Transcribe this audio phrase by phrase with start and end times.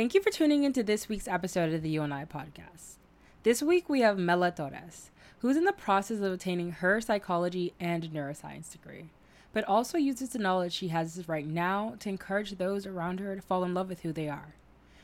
[0.00, 2.96] Thank you for tuning into this week's episode of the You and I podcast.
[3.42, 8.04] This week we have Mela Torres, who's in the process of obtaining her psychology and
[8.04, 9.10] neuroscience degree,
[9.52, 13.42] but also uses the knowledge she has right now to encourage those around her to
[13.42, 14.54] fall in love with who they are.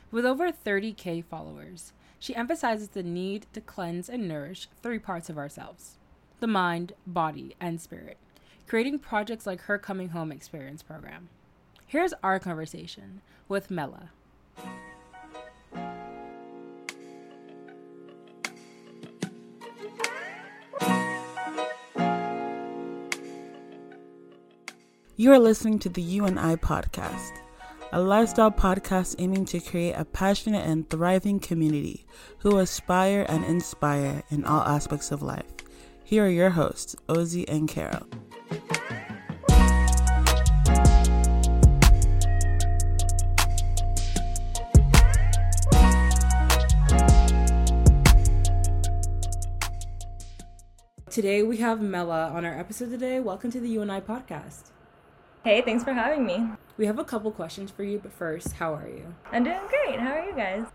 [0.09, 5.37] With over 30k followers, she emphasizes the need to cleanse and nourish three parts of
[5.37, 5.99] ourselves
[6.39, 8.17] the mind, body, and spirit,
[8.65, 11.29] creating projects like her Coming Home Experience program.
[11.85, 14.09] Here's our conversation with Mela.
[25.19, 27.31] You are listening to the You and I podcast,
[27.91, 32.05] a lifestyle podcast aiming to create a passionate and thriving community
[32.41, 35.43] who aspire and inspire in all aspects of life.
[36.03, 38.05] Here are your hosts, Ozzy and Carol.
[51.09, 53.19] Today we have Mela on our episode today.
[53.19, 54.76] Welcome to the You and I podcast.
[55.43, 56.49] Hey, thanks for having me.
[56.77, 59.15] We have a couple questions for you, but first, how are you?
[59.31, 59.99] I'm doing great.
[59.99, 60.65] How are you guys?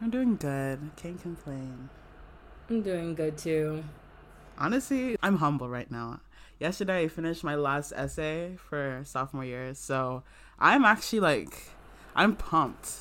[0.00, 0.90] I'm doing good.
[0.96, 1.90] Can't complain.
[2.68, 3.84] I'm doing good too.
[4.58, 6.20] Honestly, I'm humble right now.
[6.58, 10.22] Yesterday, I finished my last essay for sophomore year, so
[10.58, 11.70] I'm actually like,
[12.14, 13.00] I'm pumped.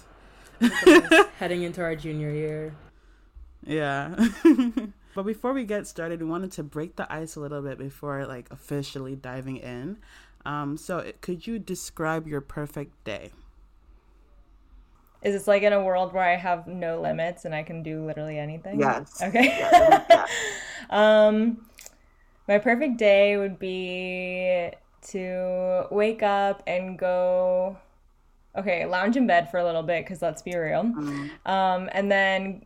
[1.40, 2.76] Heading into our junior year.
[3.66, 4.16] Yeah.
[5.16, 8.26] but before we get started, we wanted to break the ice a little bit before
[8.26, 9.98] like officially diving in.
[10.46, 13.32] Um, so, could you describe your perfect day?
[15.22, 18.06] Is this like in a world where I have no limits and I can do
[18.06, 18.80] literally anything?
[18.80, 19.22] Yes.
[19.22, 19.48] Okay.
[19.60, 20.26] Yeah.
[20.90, 21.66] um,
[22.48, 24.70] my perfect day would be
[25.10, 27.78] to wake up and go.
[28.58, 30.84] Okay, lounge in bed for a little bit because let's be real.
[30.84, 31.30] Mm.
[31.46, 32.66] Um, and then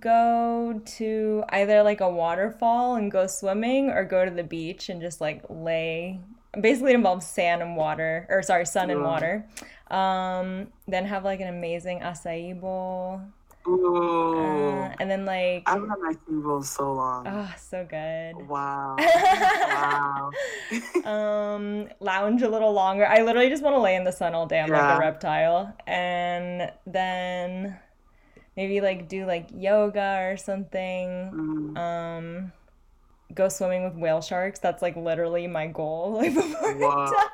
[0.00, 5.00] go to either like a waterfall and go swimming or go to the beach and
[5.00, 6.20] just like lay.
[6.60, 9.46] Basically it involves sand and water or sorry sun and water.
[9.90, 13.20] Um then have like an amazing acai bowl.
[13.68, 14.36] Ooh.
[14.36, 17.26] uh, and then like I haven't had my cereal in so long.
[17.26, 18.48] oh so good.
[18.48, 18.96] Wow.
[19.00, 20.30] wow.
[21.04, 23.06] um lounge a little longer.
[23.06, 24.60] I literally just want to lay in the sun all day.
[24.60, 25.74] I'm like a reptile.
[25.86, 27.76] And then
[28.56, 31.78] maybe like do like yoga or something Mm.
[31.78, 32.52] um
[33.34, 36.88] go swimming with whale sharks that's like literally my goal like before Whoa.
[36.90, 37.26] I die.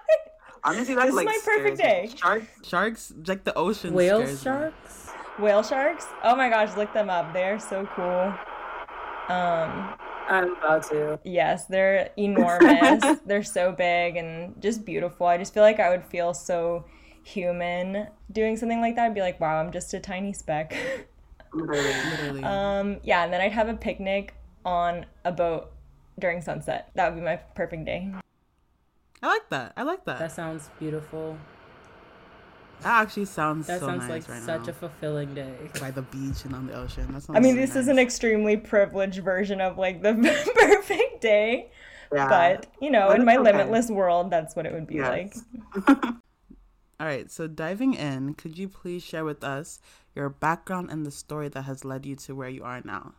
[0.64, 2.08] Honestly, that This is like my perfect day.
[2.16, 3.94] Sharks, sharks, like the ocean.
[3.94, 4.44] Whale scares me.
[4.44, 5.08] sharks?
[5.38, 8.34] whale sharks oh my gosh look them up they're so cool
[9.34, 9.94] um
[10.28, 11.18] I'm about to.
[11.24, 16.04] yes they're enormous they're so big and just beautiful i just feel like i would
[16.04, 16.84] feel so
[17.24, 20.76] human doing something like that i'd be like wow i'm just a tiny speck
[21.54, 22.44] Literally, literally.
[22.44, 25.70] um yeah and then i'd have a picnic on a boat
[26.18, 28.10] during sunset that would be my perfect day
[29.24, 29.72] I like that.
[29.76, 30.18] I like that.
[30.18, 31.38] That sounds beautiful.
[32.80, 34.70] that actually sounds That so sounds nice like right such now.
[34.70, 35.54] a fulfilling day.
[35.78, 37.06] By the beach and on the ocean.
[37.12, 40.14] That sounds I mean, so this is an extremely privileged version of like the
[40.56, 41.70] perfect day,
[42.12, 42.28] Yeah.
[42.28, 43.52] but you know, But in my okay.
[43.52, 45.36] limitless world, that's what it would be like.
[45.88, 49.78] All right, so diving in, could you please share with us
[50.14, 53.14] your background and the story that has led you to where you are now?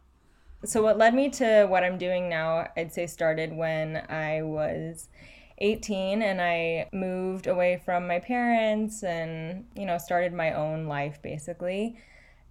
[0.66, 5.10] So, what led me to what I'm doing now, I'd say started when I was
[5.58, 11.22] 18 and I moved away from my parents and, you know, started my own life
[11.22, 11.98] basically.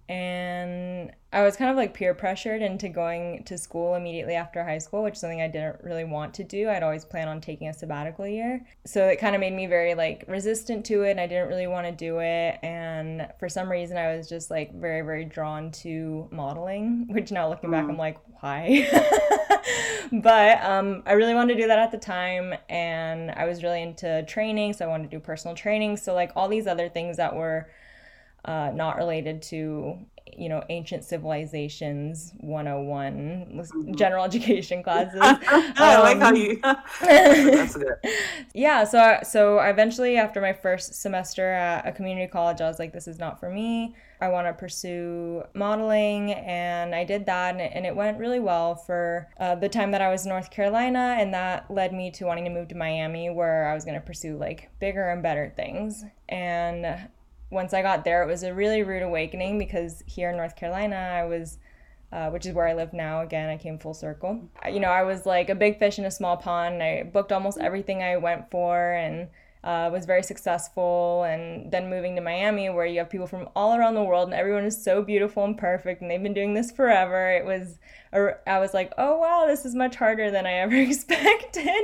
[0.09, 4.77] And I was kind of like peer pressured into going to school immediately after high
[4.77, 6.69] school, which is something I didn't really want to do.
[6.69, 8.63] I'd always planned on taking a sabbatical year.
[8.85, 11.65] So it kind of made me very like resistant to it and I didn't really
[11.65, 12.59] want to do it.
[12.61, 17.49] And for some reason, I was just like very, very drawn to modeling, which now
[17.49, 18.87] looking back, I'm like, why?
[20.11, 22.53] but um, I really wanted to do that at the time.
[22.69, 24.73] And I was really into training.
[24.73, 25.97] So I wanted to do personal training.
[25.97, 27.69] So, like, all these other things that were
[28.45, 29.97] uh, not related to
[30.37, 36.59] you know ancient civilizations 101 general education classes I like how Um, you.
[37.01, 37.95] That's good.
[38.53, 42.93] yeah so so eventually after my first semester at a community college i was like
[42.93, 47.61] this is not for me i want to pursue modeling and i did that and
[47.61, 50.49] it, and it went really well for uh, the time that i was in north
[50.49, 53.95] carolina and that led me to wanting to move to miami where i was going
[53.99, 56.85] to pursue like bigger and better things and
[57.53, 60.95] once i got there it was a really rude awakening because here in north carolina
[60.95, 61.57] i was
[62.11, 63.21] uh, which is where I live now.
[63.21, 64.39] Again, I came full circle.
[64.71, 66.83] You know, I was like a big fish in a small pond.
[66.83, 69.29] I booked almost everything I went for, and
[69.63, 73.75] uh, was very successful and then moving to miami where you have people from all
[73.75, 76.69] around the world and everyone is so beautiful and perfect and they've been doing this
[76.69, 77.79] forever it was
[78.45, 81.81] i was like oh wow this is much harder than i ever expected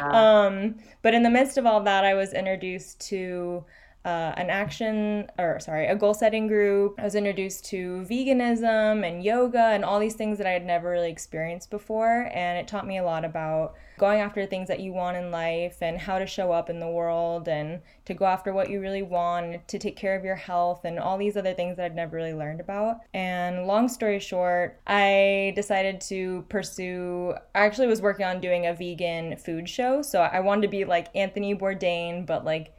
[0.00, 0.46] yeah.
[0.46, 3.64] um, but in the midst of all that i was introduced to
[4.04, 6.94] uh, an action or sorry a goal setting group.
[6.98, 10.90] I was introduced to veganism and yoga and all these things that i had never
[10.90, 12.30] really experienced before.
[12.32, 15.76] And it taught me a lot about going after things that you want in life
[15.82, 19.02] and how to show up in the world and to go after what you really
[19.02, 22.16] want to take care of your health and all these other things that i'd never
[22.16, 23.00] really learned about.
[23.12, 28.72] And long story short i decided to pursue i actually was working on doing a
[28.72, 30.00] vegan food show.
[30.00, 32.72] So i wanted to be like anthony bourdain but like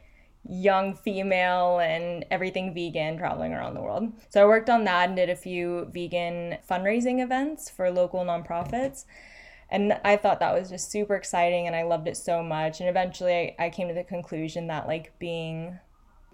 [0.48, 4.12] young female and everything vegan traveling around the world.
[4.28, 9.04] So I worked on that and did a few vegan fundraising events for local nonprofits.
[9.70, 12.80] And I thought that was just super exciting and I loved it so much.
[12.80, 15.78] And eventually I, I came to the conclusion that like being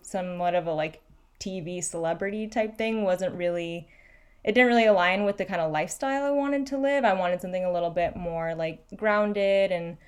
[0.02, 1.02] somewhat of a like
[1.38, 3.88] TV celebrity type thing wasn't really
[4.44, 7.04] it didn't really align with the kind of lifestyle I wanted to live.
[7.04, 9.98] I wanted something a little bit more like grounded and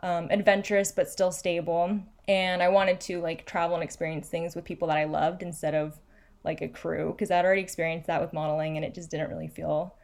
[0.00, 4.64] um, adventurous but still stable and I wanted to like travel and experience things with
[4.64, 5.98] people that I loved instead of
[6.44, 9.48] like a crew because I'd already experienced that with modeling and it just didn't really
[9.48, 9.94] feel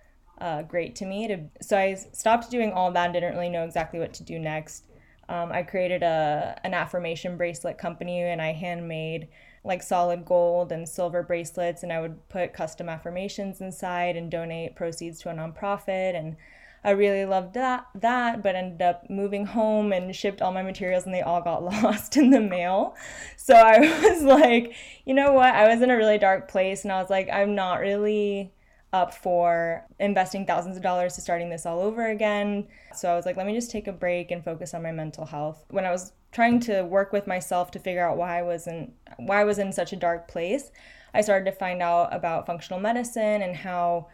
[0.41, 1.29] uh, great to me.
[1.29, 4.39] To, so I stopped doing all that and didn't really know exactly what to do
[4.39, 4.87] next.
[5.29, 9.29] Um, I created a an affirmation bracelet company and I handmade
[9.65, 14.75] like solid gold and silver bracelets and I would put custom affirmations inside and donate
[14.75, 16.37] proceeds to a nonprofit and
[16.85, 21.05] I really loved that that, but ended up moving home and shipped all my materials
[21.05, 22.97] and they all got lost in the mail.
[23.37, 24.75] So I was like,
[25.05, 25.55] you know what?
[25.55, 28.53] I was in a really dark place and I was like, I'm not really
[28.93, 32.69] up for investing thousands of dollars to starting this all over again.
[32.95, 35.25] So I was like, let me just take a break and focus on my mental
[35.25, 35.65] health.
[35.71, 39.41] When I was trying to work with myself to figure out why I wasn't why
[39.41, 40.71] I was in such a dark place,
[41.15, 44.09] I started to find out about functional medicine and how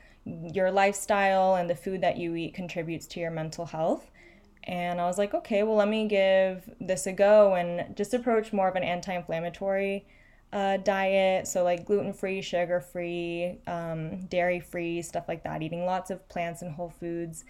[0.52, 4.10] your lifestyle and the food that you eat contributes to your mental health.
[4.64, 8.52] And I was like, okay, well, let me give this a go and just approach
[8.52, 10.06] more of an anti inflammatory
[10.52, 11.48] uh, diet.
[11.48, 16.28] So, like gluten free, sugar free, um, dairy free, stuff like that, eating lots of
[16.28, 17.44] plants and whole foods.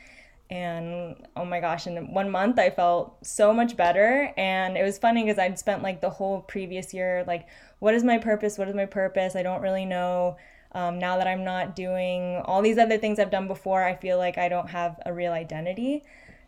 [0.50, 4.32] And oh my gosh, in one month I felt so much better.
[4.36, 7.48] And it was funny because I'd spent like the whole previous year, like,
[7.80, 8.56] what is my purpose?
[8.58, 9.36] What is my purpose?
[9.36, 10.36] I don't really know.
[10.72, 14.18] Um, now that I'm not doing all these other things I've done before, I feel
[14.18, 16.04] like I don't have a real identity.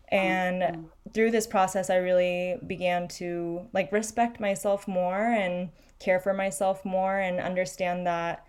[0.09, 0.85] And mm-hmm.
[1.13, 5.69] through this process, I really began to like respect myself more and
[5.99, 8.45] care for myself more and understand that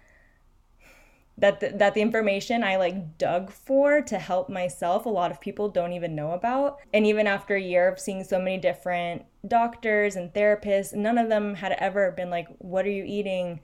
[1.38, 5.40] that the, that the information I like dug for to help myself a lot of
[5.40, 9.24] people don't even know about and even after a year of seeing so many different
[9.46, 13.60] doctors and therapists none of them had ever been like what are you eating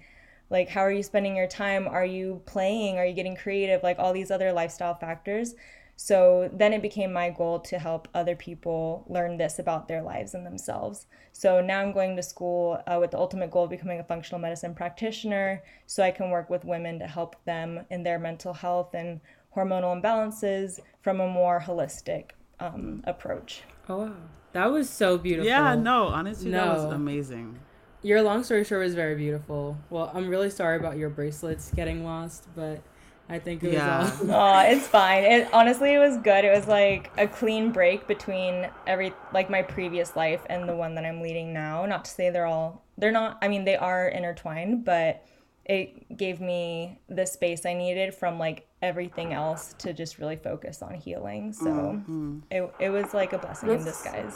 [0.51, 1.87] like how are you spending your time?
[1.87, 2.99] Are you playing?
[2.99, 3.83] Are you getting creative?
[3.83, 5.55] Like all these other lifestyle factors.
[6.01, 10.33] So then it became my goal to help other people learn this about their lives
[10.33, 11.07] and themselves.
[11.33, 14.41] So now i'm going to school uh, with the ultimate goal of becoming a functional
[14.41, 18.93] medicine practitioner so i can work with women to help them in their mental health
[18.95, 19.21] and
[19.55, 22.31] hormonal imbalances from a more holistic
[22.61, 23.63] um, approach.
[23.89, 24.17] Oh wow.
[24.53, 25.47] That was so beautiful.
[25.47, 26.59] Yeah no honestly no.
[26.59, 27.59] that was amazing
[28.03, 29.77] your long story short was very beautiful.
[29.91, 32.81] Well, I'm really sorry about your bracelets getting lost, but
[33.29, 34.03] I think it yeah.
[34.03, 34.31] was all.
[34.31, 35.25] oh, it's fine.
[35.25, 36.45] It honestly, it was good.
[36.45, 40.95] It was like a clean break between every like my previous life and the one
[40.95, 41.85] that I'm leading now.
[41.87, 43.39] Not to say they're all they're not.
[43.43, 45.25] I mean, they are intertwined, but
[45.65, 50.83] it gave me the space I needed from like everything else to just really focus
[50.83, 51.53] on healing.
[51.53, 52.39] So mm-hmm.
[52.51, 54.35] it, it was like a blessing that's, in disguise.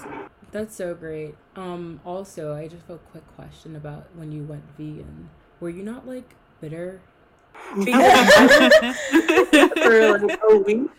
[0.51, 1.35] That's so great.
[1.57, 5.31] Um also I just have a quick question about when you went vegan.
[5.61, 7.01] Were you not like bitter?
[7.75, 7.85] for
[10.19, 10.91] like a week.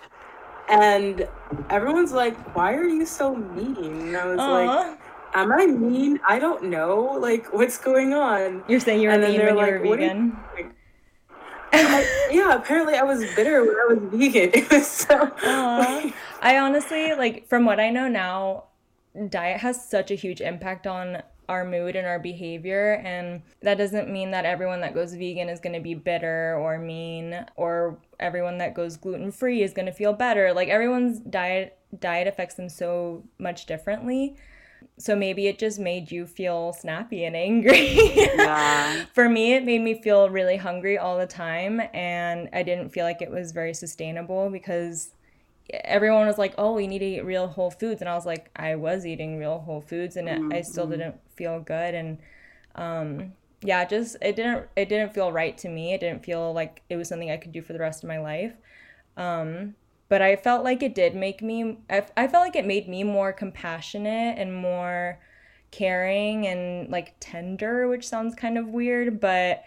[0.69, 1.27] And
[1.69, 3.75] everyone's like, Why are you so mean?
[3.75, 4.65] And I was Aww.
[4.65, 4.99] like
[5.33, 6.19] am I mean?
[6.27, 7.17] I don't know.
[7.19, 8.63] Like, what's going on?
[8.67, 10.37] You're saying you're mean when like, you were vegan?
[11.73, 14.51] I, yeah, apparently I was bitter when I was vegan.
[14.53, 15.31] It was so.
[15.43, 18.65] Like, I honestly like, from what I know now,
[19.29, 24.09] diet has such a huge impact on our mood and our behavior and that doesn't
[24.09, 28.57] mean that everyone that goes vegan is going to be bitter or mean or everyone
[28.57, 32.69] that goes gluten free is going to feel better like everyone's diet diet affects them
[32.69, 34.35] so much differently
[34.97, 37.93] so maybe it just made you feel snappy and angry.
[38.15, 39.05] yeah.
[39.13, 41.81] For me, it made me feel really hungry all the time.
[41.93, 45.09] And I didn't feel like it was very sustainable because
[45.83, 48.01] everyone was like, oh, we need to eat real whole foods.
[48.01, 50.53] And I was like, I was eating real whole foods and mm-hmm.
[50.53, 52.19] I still didn't feel good and
[52.75, 56.81] um yeah just it didn't it didn't feel right to me it didn't feel like
[56.89, 58.53] it was something i could do for the rest of my life
[59.17, 59.75] um
[60.09, 63.03] but i felt like it did make me I, I felt like it made me
[63.03, 65.19] more compassionate and more
[65.71, 69.63] caring and like tender which sounds kind of weird but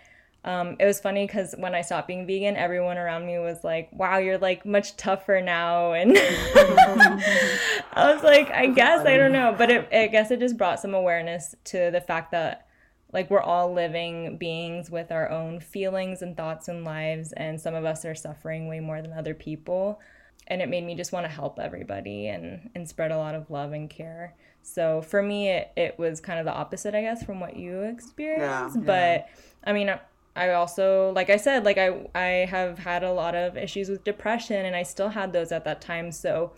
[0.46, 3.88] um, it was funny because when I stopped being vegan, everyone around me was like,
[3.92, 9.56] "Wow, you're like much tougher now," and I was like, "I guess I don't know,"
[9.58, 12.68] but it, I guess it just brought some awareness to the fact that
[13.12, 17.74] like we're all living beings with our own feelings and thoughts and lives, and some
[17.74, 20.00] of us are suffering way more than other people,
[20.48, 23.50] and it made me just want to help everybody and and spread a lot of
[23.50, 24.34] love and care.
[24.62, 27.82] So for me, it, it was kind of the opposite, I guess, from what you
[27.82, 28.76] experienced.
[28.76, 29.26] Yeah, but yeah.
[29.64, 29.90] I mean,
[30.34, 34.04] I also, like I said, like I I have had a lot of issues with
[34.04, 36.12] depression, and I still had those at that time.
[36.12, 36.52] So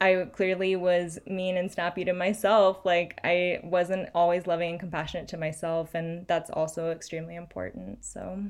[0.00, 2.84] I clearly was mean and snappy to myself.
[2.84, 8.04] Like I wasn't always loving and compassionate to myself, and that's also extremely important.
[8.04, 8.44] So.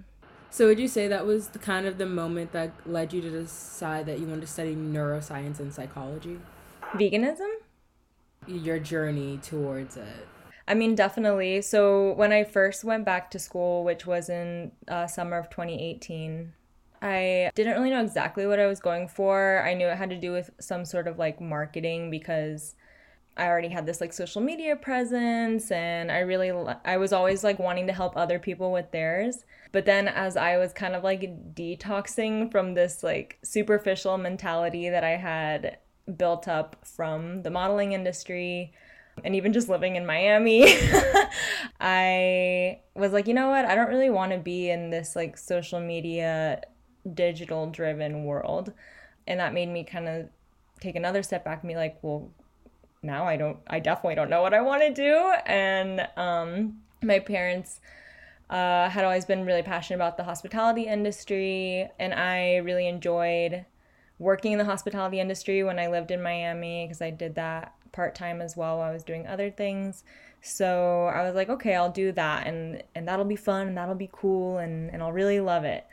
[0.52, 3.30] So would you say that was the kind of the moment that led you to
[3.30, 6.40] decide that you wanted to study neuroscience and psychology?
[6.92, 7.48] Veganism?
[8.46, 10.28] Your journey towards it.
[10.68, 11.62] I mean, definitely.
[11.62, 16.52] So when I first went back to school, which was in uh, summer of 2018,
[17.00, 19.64] I didn't really know exactly what I was going for.
[19.66, 22.74] I knew it had to do with some sort of like marketing because
[23.36, 26.50] I already had this like social media presence and I really
[26.84, 29.44] I was always like wanting to help other people with theirs.
[29.72, 35.02] But then as I was kind of like detoxing from this like superficial mentality that
[35.02, 35.78] I had
[36.16, 38.72] built up from the modeling industry,
[39.24, 40.64] and even just living in Miami,
[41.80, 43.64] I was like, you know what?
[43.64, 46.62] I don't really want to be in this like social media,
[47.12, 48.72] digital driven world.
[49.26, 50.28] And that made me kind of
[50.80, 52.30] take another step back and be like, well,
[53.02, 55.32] now I don't, I definitely don't know what I want to do.
[55.46, 57.80] And um, my parents
[58.48, 63.64] uh, had always been really passionate about the hospitality industry, and I really enjoyed
[64.18, 68.14] working in the hospitality industry when I lived in Miami because I did that part
[68.14, 70.04] time as well while I was doing other things.
[70.40, 73.94] So I was like, okay, I'll do that and and that'll be fun and that'll
[73.94, 75.86] be cool and and I'll really love it.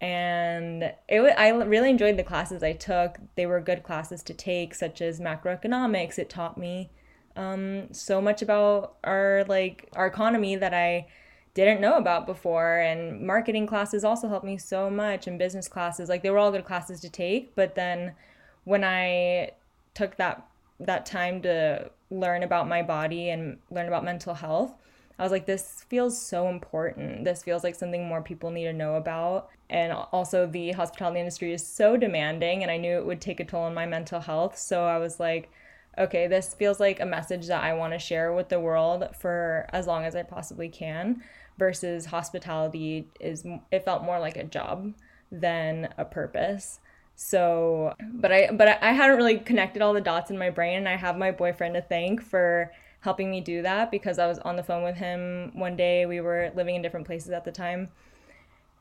[0.00, 3.18] And it I really enjoyed the classes I took.
[3.36, 6.18] They were good classes to take, such as macroeconomics.
[6.18, 6.90] It taught me
[7.36, 11.06] um, so much about our like our economy that I
[11.52, 16.08] didn't know about before and marketing classes also helped me so much and business classes
[16.08, 18.14] like they were all good classes to take but then
[18.62, 19.50] when i
[19.92, 20.46] took that
[20.80, 24.74] that time to learn about my body and learn about mental health,
[25.18, 27.24] I was like, this feels so important.
[27.24, 29.50] This feels like something more people need to know about.
[29.70, 33.44] And also, the hospitality industry is so demanding, and I knew it would take a
[33.44, 34.58] toll on my mental health.
[34.58, 35.48] So I was like,
[35.96, 39.68] okay, this feels like a message that I want to share with the world for
[39.72, 41.22] as long as I possibly can.
[41.56, 44.94] Versus hospitality is, it felt more like a job
[45.30, 46.80] than a purpose.
[47.14, 50.88] So, but I but I hadn't really connected all the dots in my brain and
[50.88, 54.56] I have my boyfriend to thank for helping me do that because I was on
[54.56, 56.06] the phone with him one day.
[56.06, 57.90] We were living in different places at the time.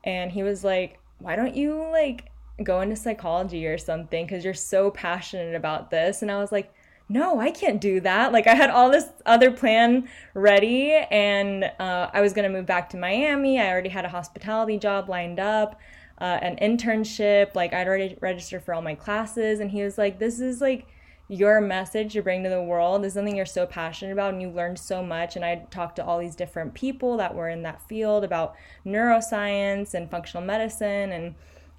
[0.03, 2.31] And he was like, "Why don't you like
[2.63, 6.71] go into psychology or something cuz you're so passionate about this?" And I was like,
[7.09, 8.31] no, I can't do that.
[8.31, 12.89] Like I had all this other plan ready, and uh, I was gonna move back
[12.91, 13.59] to Miami.
[13.59, 15.79] I already had a hospitality job lined up
[16.21, 17.55] uh, an internship.
[17.55, 20.87] Like I'd already registered for all my classes, and he was like, "This is like."
[21.29, 24.49] Your message to bring to the world is something you're so passionate about and you
[24.49, 27.81] learned so much and i talked to all these different people that were in that
[27.87, 28.55] field about
[28.85, 31.35] neuroscience and functional medicine and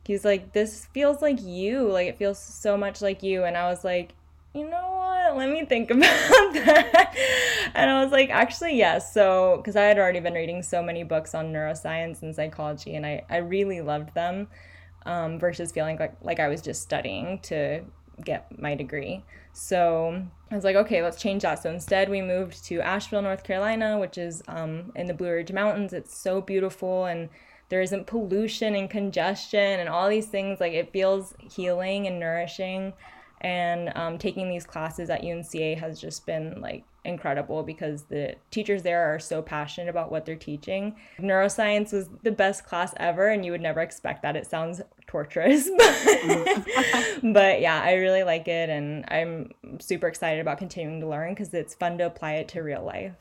[0.06, 3.68] he's like this feels like you like it feels so much like you and i
[3.68, 4.14] was like
[4.54, 5.36] you know what?
[5.36, 7.14] Let me think about that.
[7.74, 9.12] and I was like, actually, yes.
[9.14, 13.06] So, because I had already been reading so many books on neuroscience and psychology, and
[13.06, 14.48] I, I really loved them
[15.06, 17.82] um, versus feeling like, like I was just studying to
[18.24, 19.24] get my degree.
[19.52, 21.62] So I was like, okay, let's change that.
[21.62, 25.52] So instead, we moved to Asheville, North Carolina, which is um, in the Blue Ridge
[25.52, 25.92] Mountains.
[25.92, 27.28] It's so beautiful and
[27.68, 30.60] there isn't pollution and congestion and all these things.
[30.60, 32.92] Like it feels healing and nourishing
[33.40, 38.82] and um, taking these classes at UNCA has just been like incredible because the teachers
[38.82, 40.96] there are so passionate about what they're teaching.
[41.18, 44.36] Neuroscience was the best class ever, and you would never expect that.
[44.36, 46.64] It sounds torturous, but,
[47.22, 51.52] but yeah, I really like it, and I'm super excited about continuing to learn because
[51.54, 53.12] it's fun to apply it to real life.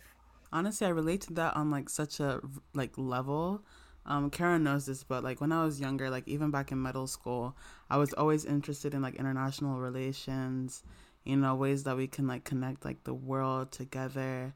[0.52, 2.42] Honestly, I relate to that on like such a
[2.74, 3.64] like level
[4.10, 7.06] um, Karen knows this, but like when I was younger, like even back in middle
[7.06, 7.56] school,
[7.90, 10.84] I was always interested in like international relations,
[11.30, 14.54] you know, ways that we can like connect like the world together.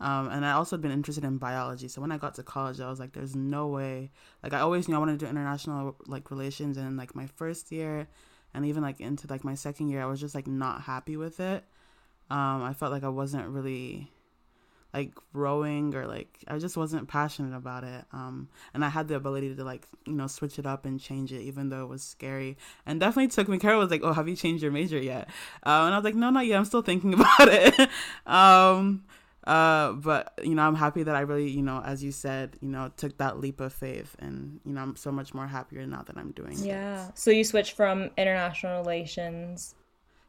[0.00, 1.88] Um, and I also been interested in biology.
[1.88, 4.10] So when I got to college, I was like, there's no way.
[4.42, 7.70] Like I always knew I wanted to do international like relations, and like my first
[7.70, 8.08] year,
[8.54, 11.38] and even like into like my second year, I was just like not happy with
[11.40, 11.64] it.
[12.30, 14.10] Um, I felt like I wasn't really
[14.92, 18.04] like growing or like I just wasn't passionate about it.
[18.12, 21.32] Um, and I had the ability to like you know switch it up and change
[21.32, 22.56] it, even though it was scary.
[22.86, 23.58] And definitely took me.
[23.58, 25.28] Carol was like, "Oh, have you changed your major yet?"
[25.64, 26.58] Uh, and I was like, "No, not yet.
[26.58, 27.88] I'm still thinking about it."
[28.26, 29.04] um,
[29.44, 32.68] uh, but you know, I'm happy that I really, you know, as you said, you
[32.68, 36.02] know, took that leap of faith, and you know, I'm so much more happier now
[36.02, 36.58] that I'm doing.
[36.58, 37.06] Yeah.
[37.06, 37.20] This.
[37.20, 39.74] So you switched from international relations.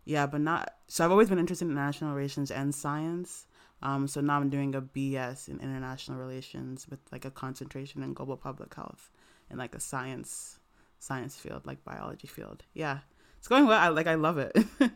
[0.05, 0.75] Yeah, but not.
[0.87, 3.47] So I've always been interested in international relations and science.
[3.81, 8.13] Um, so now I'm doing a BS in international relations with like a concentration in
[8.13, 9.09] global public health
[9.49, 10.59] in like a science
[10.99, 12.63] science field, like biology field.
[12.73, 12.99] Yeah,
[13.37, 13.79] it's going well.
[13.79, 14.07] I like.
[14.07, 14.55] I love it.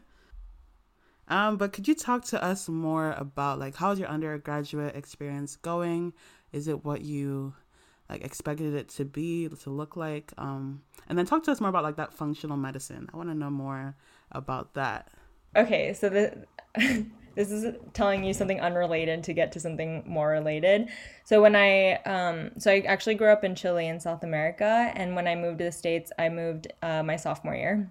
[1.28, 6.14] Um, but could you talk to us more about like how's your undergraduate experience going?
[6.52, 7.56] Is it what you
[8.10, 10.32] like expected it to be to look like?
[10.38, 13.10] Um, and then talk to us more about like that functional medicine.
[13.14, 13.96] I want to know more
[14.32, 15.10] about that.
[15.56, 16.46] Okay, so the
[17.36, 20.88] this is telling you something unrelated to get to something more related.
[21.24, 25.16] So when I um, so I actually grew up in Chile in South America, and
[25.16, 27.90] when I moved to the states, I moved uh, my sophomore year.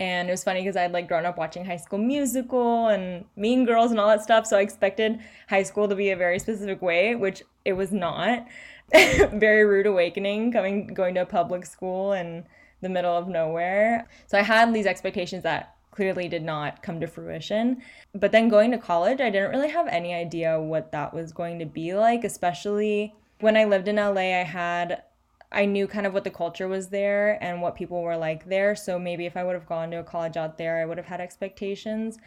[0.00, 3.64] And it was funny because I'd like grown up watching High School Musical and Mean
[3.64, 4.46] Girls and all that stuff.
[4.46, 8.46] So I expected high school to be a very specific way, which it was not.
[9.34, 12.44] very rude awakening coming going to a public school in
[12.80, 14.06] the middle of nowhere.
[14.26, 17.82] So I had these expectations that clearly did not come to fruition.
[18.14, 21.58] But then going to college, I didn't really have any idea what that was going
[21.58, 25.02] to be like, especially when I lived in LA, I had
[25.50, 28.76] I knew kind of what the culture was there and what people were like there.
[28.76, 31.06] So maybe if I would have gone to a college out there, I would have
[31.06, 32.18] had expectations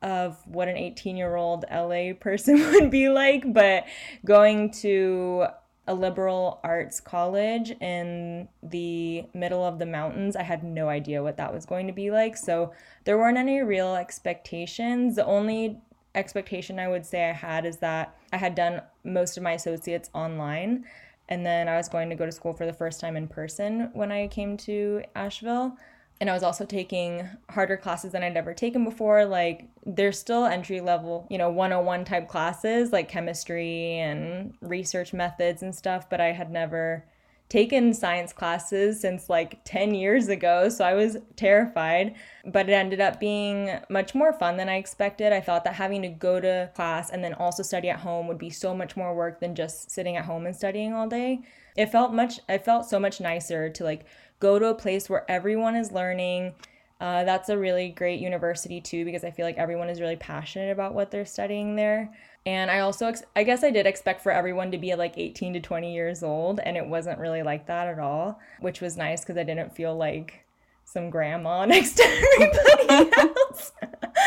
[0.00, 3.52] of what an 18 year old LA person would be like.
[3.52, 3.86] But
[4.24, 5.46] going to
[5.90, 11.36] a liberal arts college in the middle of the mountains, I had no idea what
[11.38, 12.36] that was going to be like.
[12.36, 12.72] So
[13.04, 15.16] there weren't any real expectations.
[15.16, 15.80] The only
[16.14, 20.10] expectation I would say I had is that I had done most of my associates
[20.14, 20.84] online
[21.28, 23.90] and then I was going to go to school for the first time in person
[23.92, 25.76] when I came to Asheville.
[26.20, 29.24] And I was also taking harder classes than I'd ever taken before.
[29.24, 35.62] Like, there's still entry level, you know, 101 type classes like chemistry and research methods
[35.62, 37.06] and stuff, but I had never
[37.48, 42.14] taken science classes since like 10 years ago, so I was terrified.
[42.44, 45.32] But it ended up being much more fun than I expected.
[45.32, 48.38] I thought that having to go to class and then also study at home would
[48.38, 51.40] be so much more work than just sitting at home and studying all day.
[51.80, 54.04] It felt much it felt so much nicer to like
[54.38, 56.54] go to a place where everyone is learning.
[57.00, 60.70] Uh, that's a really great university too because I feel like everyone is really passionate
[60.70, 62.14] about what they're studying there.
[62.44, 65.54] And I also, ex- I guess I did expect for everyone to be like 18
[65.54, 69.22] to 20 years old, and it wasn't really like that at all, which was nice
[69.22, 70.44] because I didn't feel like
[70.84, 73.72] some grandma next to everybody else.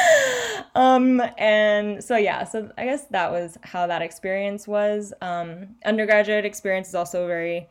[0.75, 5.13] um, and so, yeah, so I guess that was how that experience was.
[5.21, 7.67] Um, undergraduate experience is also very,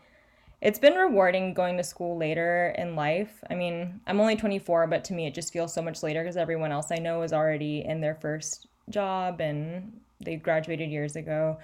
[0.61, 3.42] it's been rewarding going to school later in life.
[3.50, 6.37] I mean, I'm only 24, but to me, it just feels so much later because
[6.37, 11.58] everyone else I know is already in their first job and they graduated years ago.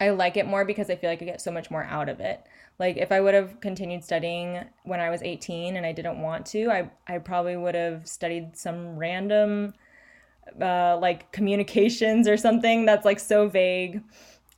[0.00, 2.20] I like it more because I feel like I get so much more out of
[2.20, 2.40] it.
[2.78, 6.46] Like if I would have continued studying when I was 18 and I didn't want
[6.46, 9.74] to, I I probably would have studied some random
[10.60, 14.02] uh, like communications or something that's like so vague.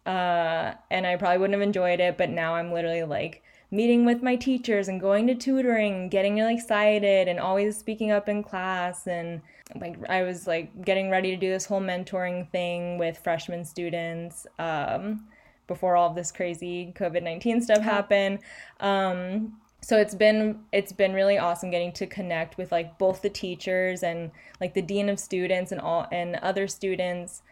[0.07, 4.23] Uh, and I probably wouldn't have enjoyed it, but now I'm literally like meeting with
[4.23, 9.07] my teachers and going to tutoring, getting really excited and always speaking up in class
[9.07, 9.41] and
[9.81, 14.47] like I was like getting ready to do this whole mentoring thing with freshman students
[14.59, 15.27] um,
[15.69, 18.41] before all of this crazy COVID nineteen stuff happened.
[18.81, 23.31] Um, so it's been it's been really awesome getting to connect with like both the
[23.31, 27.43] teachers and like the dean of students and all and other students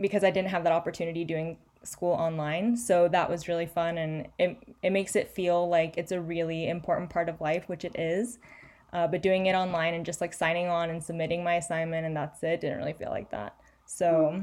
[0.00, 2.76] because I didn't have that opportunity doing school online.
[2.76, 6.68] So that was really fun and it it makes it feel like it's a really
[6.68, 8.38] important part of life, which it is.
[8.92, 12.16] Uh, but doing it online and just like signing on and submitting my assignment and
[12.16, 13.54] that's it didn't really feel like that.
[13.84, 14.42] So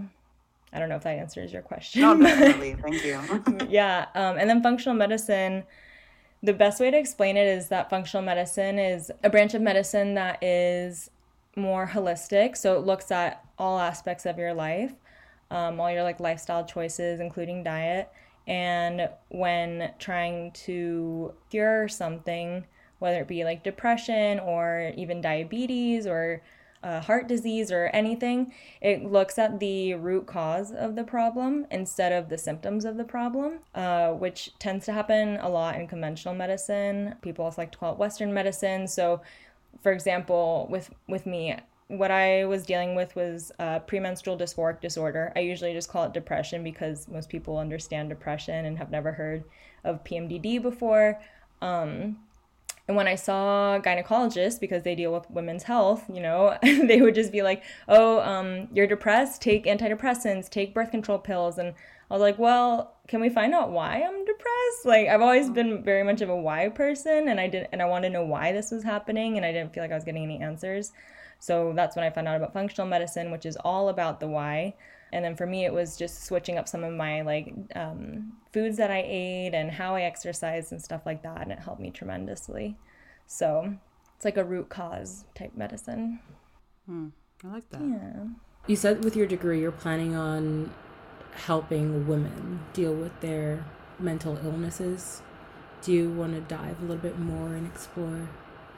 [0.72, 2.02] I don't know if that answers your question.
[2.02, 2.74] No, definitely.
[2.82, 3.68] Thank you.
[3.70, 4.08] yeah.
[4.14, 5.64] Um, and then functional medicine,
[6.46, 10.14] the best way to explain it is that functional medicine is a branch of medicine
[10.14, 11.10] that is
[11.56, 12.56] more holistic.
[12.56, 14.94] So it looks at all aspects of your life,
[15.50, 18.12] um, all your like lifestyle choices, including diet.
[18.48, 22.66] And when trying to cure something,
[23.00, 26.44] whether it be like depression or even diabetes or
[26.86, 32.30] heart disease or anything, it looks at the root cause of the problem instead of
[32.30, 37.16] the symptoms of the problem, uh, which tends to happen a lot in conventional medicine.
[37.22, 38.88] People also like to call it Western medicine.
[38.88, 39.22] So,
[39.82, 41.56] for example, with with me,
[41.88, 45.32] what I was dealing with was uh, premenstrual dysphoric disorder.
[45.36, 49.44] I usually just call it depression because most people understand depression and have never heard
[49.84, 51.20] of PMDD before.
[51.62, 52.18] Um,
[52.88, 57.16] and when I saw gynecologists, because they deal with women's health, you know, they would
[57.16, 61.58] just be like, oh, um, you're depressed, take antidepressants, take birth control pills.
[61.58, 61.74] And
[62.10, 64.86] I was like, well, can we find out why I'm depressed?
[64.86, 67.86] Like, I've always been very much of a why person, and I didn't, and I
[67.86, 70.24] wanted to know why this was happening, and I didn't feel like I was getting
[70.24, 70.92] any answers.
[71.40, 74.76] So that's when I found out about functional medicine, which is all about the why.
[75.14, 78.78] And then for me, it was just switching up some of my like um, foods
[78.78, 81.42] that I ate and how I exercised and stuff like that.
[81.42, 82.76] And it helped me tremendously.
[83.28, 83.76] So
[84.16, 86.20] it's like a root cause type medicine.
[86.86, 87.08] Hmm.
[87.44, 87.82] I like that.
[87.82, 88.26] Yeah.
[88.68, 90.72] You said with your degree, you're planning on
[91.34, 93.66] helping women deal with their
[94.00, 95.22] mental illnesses.
[95.82, 98.28] Do you want to dive a little bit more and explore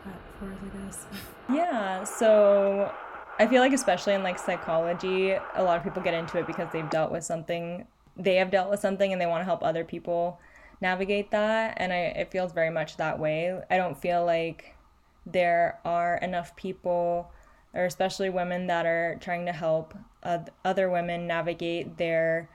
[0.05, 1.05] that for us, I guess?
[1.53, 2.03] Yeah.
[2.03, 2.91] So
[3.39, 6.71] I feel like especially in like psychology, a lot of people get into it because
[6.71, 9.84] they've dealt with something, they have dealt with something and they want to help other
[9.84, 10.39] people
[10.80, 13.60] navigate that and I it feels very much that way.
[13.69, 14.76] I don't feel like
[15.26, 17.32] there are enough people
[17.73, 19.93] or especially women that are trying to help
[20.65, 22.50] other women navigate their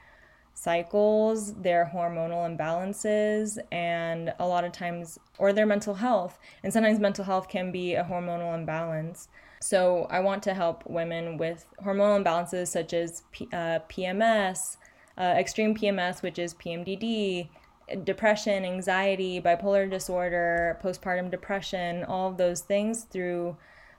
[0.55, 6.39] cycles, their hormonal imbalances, and a lot of times, or their mental health.
[6.63, 9.29] And sometimes mental health can be a hormonal imbalance.
[9.63, 14.77] So I want to help women with hormonal imbalances such as P- uh, PMS,
[15.17, 17.49] uh, extreme PMS, which is PMDD,
[18.03, 23.57] depression, anxiety, bipolar disorder, postpartum depression, all of those things through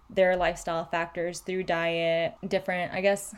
[0.09, 3.33] their lifestyle factors, through diet, different, I guess.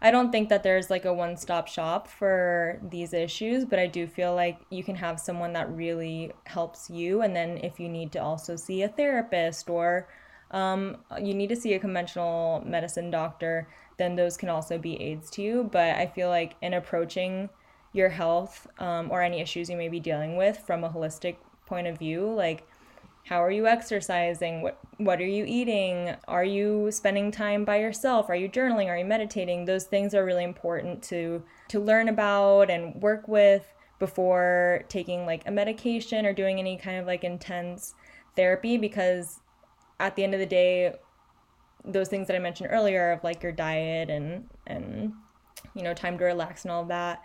[0.00, 3.88] I don't think that there's like a one stop shop for these issues, but I
[3.88, 7.22] do feel like you can have someone that really helps you.
[7.22, 10.06] And then if you need to also see a therapist or
[10.50, 15.30] um, you need to see a conventional medicine doctor, then those can also be aids
[15.32, 15.68] to you.
[15.70, 17.50] But I feel like in approaching
[17.92, 21.86] your health um, or any issues you may be dealing with from a holistic point
[21.86, 22.66] of view, like
[23.28, 24.62] how are you exercising?
[24.62, 26.16] What what are you eating?
[26.26, 28.30] Are you spending time by yourself?
[28.30, 28.88] Are you journaling?
[28.88, 29.66] Are you meditating?
[29.66, 33.66] Those things are really important to to learn about and work with
[33.98, 37.94] before taking like a medication or doing any kind of like intense
[38.34, 39.40] therapy because
[40.00, 40.94] at the end of the day,
[41.84, 45.12] those things that I mentioned earlier of like your diet and and
[45.74, 47.22] you know time to relax and all that,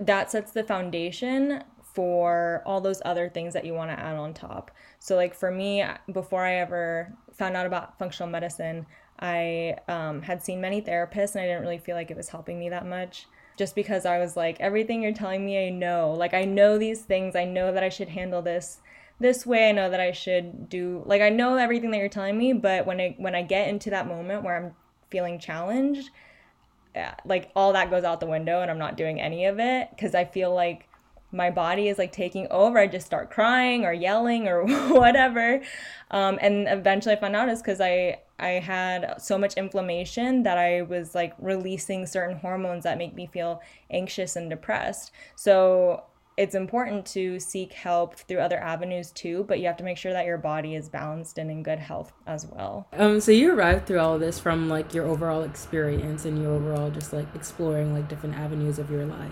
[0.00, 1.62] that sets the foundation
[1.94, 4.70] for all those other things that you want to add on top.
[4.98, 8.86] So like for me, before I ever found out about functional medicine,
[9.20, 12.58] I um, had seen many therapists and I didn't really feel like it was helping
[12.58, 13.26] me that much.
[13.58, 16.12] Just because I was like, everything you're telling me, I know.
[16.12, 17.36] Like, I know these things.
[17.36, 18.80] I know that I should handle this
[19.22, 22.36] this way i know that i should do like i know everything that you're telling
[22.36, 24.74] me but when i when i get into that moment where i'm
[25.10, 26.10] feeling challenged
[27.24, 30.14] like all that goes out the window and i'm not doing any of it because
[30.14, 30.88] i feel like
[31.32, 32.78] my body is like taking over.
[32.78, 35.62] I just start crying or yelling or whatever.
[36.10, 40.58] Um, and eventually i found out is because i i had so much inflammation that
[40.58, 45.12] i was like releasing certain hormones that make me feel anxious and depressed.
[45.34, 46.04] So
[46.42, 50.12] it's important to seek help through other avenues too, but you have to make sure
[50.12, 52.88] that your body is balanced and in good health as well.
[52.94, 56.50] Um, so you arrived through all of this from like your overall experience and your
[56.50, 59.30] overall just like exploring like different avenues of your life.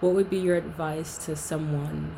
[0.00, 2.14] What would be your advice to someone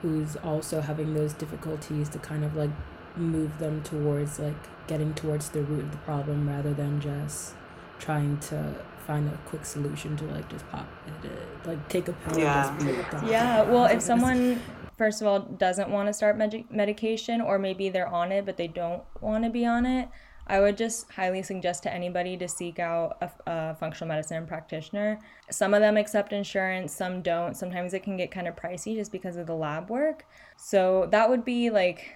[0.00, 2.70] who's also having those difficulties to kind of like
[3.14, 7.52] move them towards like getting towards the root of the problem rather than just
[7.98, 8.74] trying to
[9.10, 10.86] find a quick solution to like just pop
[11.24, 12.38] it, like take a pill.
[12.38, 13.26] Yeah.
[13.26, 13.62] Yeah.
[13.62, 14.62] Well, if someone
[14.96, 18.56] first of all doesn't want to start med- medication, or maybe they're on it but
[18.56, 20.08] they don't want to be on it,
[20.46, 25.18] I would just highly suggest to anybody to seek out a, a, functional medicine practitioner.
[25.50, 27.56] Some of them accept insurance, some don't.
[27.56, 30.24] Sometimes it can get kind of pricey just because of the lab work.
[30.56, 32.14] So that would be like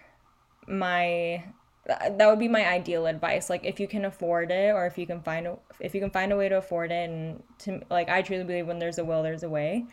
[0.68, 1.44] my
[1.86, 5.06] that would be my ideal advice like if you can afford it or if you
[5.06, 8.08] can find a, if you can find a way to afford it and to like
[8.08, 9.84] i truly believe when there's a will there's a way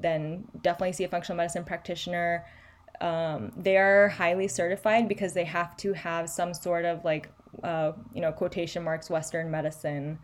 [0.00, 2.44] then definitely see a functional medicine practitioner.
[3.00, 7.28] Um, they are highly certified because they have to have some sort of like
[7.62, 10.18] uh, you know quotation marks western medicine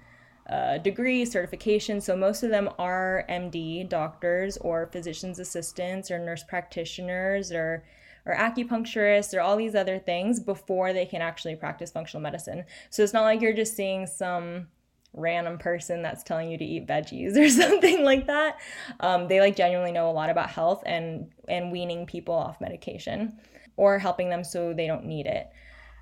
[0.49, 2.01] uh, degree certification.
[2.01, 7.85] So most of them are md doctors or physicians assistants or nurse practitioners or
[8.27, 12.65] or acupuncturists or all these other things before they can actually practice functional medicine.
[12.91, 14.69] So it's not like you're just seeing some
[15.13, 18.59] random person that's telling you to eat veggies or something like that.
[19.01, 23.39] Um, they like genuinely know a lot about health and and weaning people off medication
[23.77, 25.51] or helping them so they don't need it.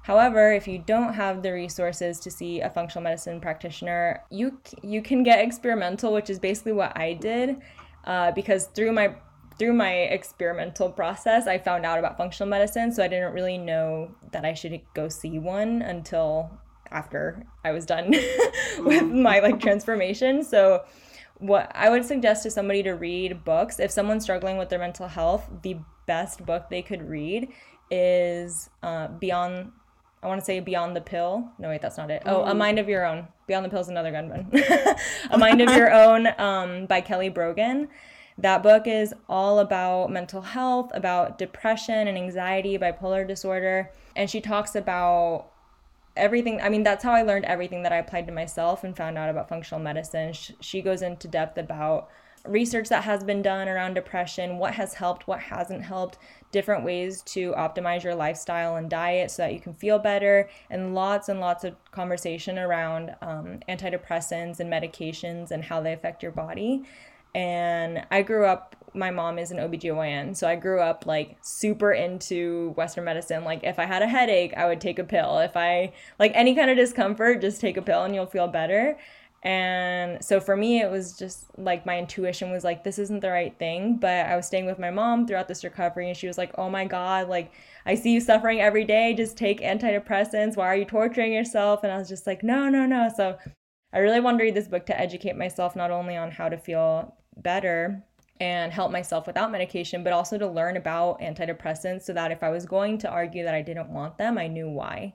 [0.03, 5.01] However, if you don't have the resources to see a functional medicine practitioner, you you
[5.01, 7.61] can get experimental, which is basically what I did,
[8.05, 9.15] uh, because through my
[9.63, 12.91] through my experimental process, I found out about functional medicine.
[12.91, 16.51] So I didn't really know that I should go see one until
[16.91, 18.13] after I was done
[18.81, 20.43] with my like transformation.
[20.43, 20.83] So
[21.39, 25.07] what I would suggest to somebody to read books if someone's struggling with their mental
[25.07, 25.77] health, the
[26.09, 27.47] best book they could read
[27.89, 29.71] is uh, Beyond
[30.25, 31.49] I want to say Beyond the Pill.
[31.61, 32.23] No, wait, that's not it.
[32.27, 33.29] Oh, A Mind of Your Own.
[33.47, 34.51] Beyond the Pill is another good one.
[35.31, 37.89] a Mind of Your Own um, by Kelly Brogan.
[38.43, 43.93] That book is all about mental health, about depression and anxiety, bipolar disorder.
[44.17, 45.47] And she talks about
[46.17, 46.61] everything.
[46.61, 49.31] I mean, that's how I learned everything that I applied to myself and found out
[49.31, 50.33] about functional medicine.
[50.61, 52.09] She goes into depth about
[52.45, 56.19] research that has been done around depression, what has helped, what hasn't helped,
[56.51, 60.97] different ways to optimize your lifestyle and diet so that you can feel better, and
[60.97, 66.33] lots and lots of conversation around um, antidepressants and medications and how they affect your
[66.33, 66.83] body.
[67.35, 71.93] And I grew up, my mom is an OBGYN, so I grew up like super
[71.93, 73.43] into Western medicine.
[73.43, 75.39] Like, if I had a headache, I would take a pill.
[75.39, 78.99] If I like any kind of discomfort, just take a pill and you'll feel better.
[79.45, 83.31] And so for me, it was just like my intuition was like, this isn't the
[83.31, 83.97] right thing.
[83.97, 86.69] But I was staying with my mom throughout this recovery, and she was like, oh
[86.69, 87.51] my God, like,
[87.87, 89.15] I see you suffering every day.
[89.15, 90.57] Just take antidepressants.
[90.57, 91.83] Why are you torturing yourself?
[91.83, 93.11] And I was just like, no, no, no.
[93.17, 93.37] So
[93.93, 96.57] I really wanted to read this book to educate myself not only on how to
[96.57, 98.03] feel better
[98.41, 102.51] and help myself without medication, but also to learn about antidepressants so that if I
[102.51, 105.15] was going to argue that I didn't want them, I knew why.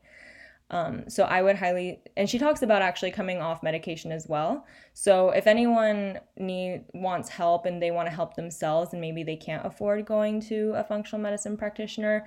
[0.69, 4.65] Um, so I would highly, and she talks about actually coming off medication as well.
[4.93, 9.38] So if anyone need wants help and they want to help themselves and maybe they
[9.38, 12.25] can't afford going to a functional medicine practitioner,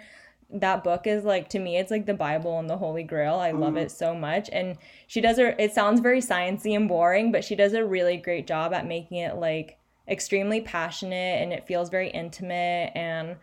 [0.52, 3.52] that book is like to me it's like the bible and the holy grail i
[3.52, 3.82] love mm.
[3.82, 4.76] it so much and
[5.06, 8.48] she does her it sounds very sciencey and boring but she does a really great
[8.48, 9.78] job at making it like
[10.10, 13.36] extremely passionate and it feels very intimate and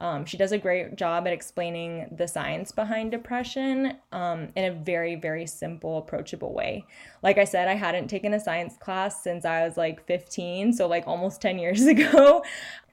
[0.00, 4.72] um, she does a great job at explaining the science behind depression um, in a
[4.72, 6.86] very, very simple, approachable way.
[7.22, 10.88] Like I said, I hadn't taken a science class since I was like 15, so
[10.88, 12.42] like almost 10 years ago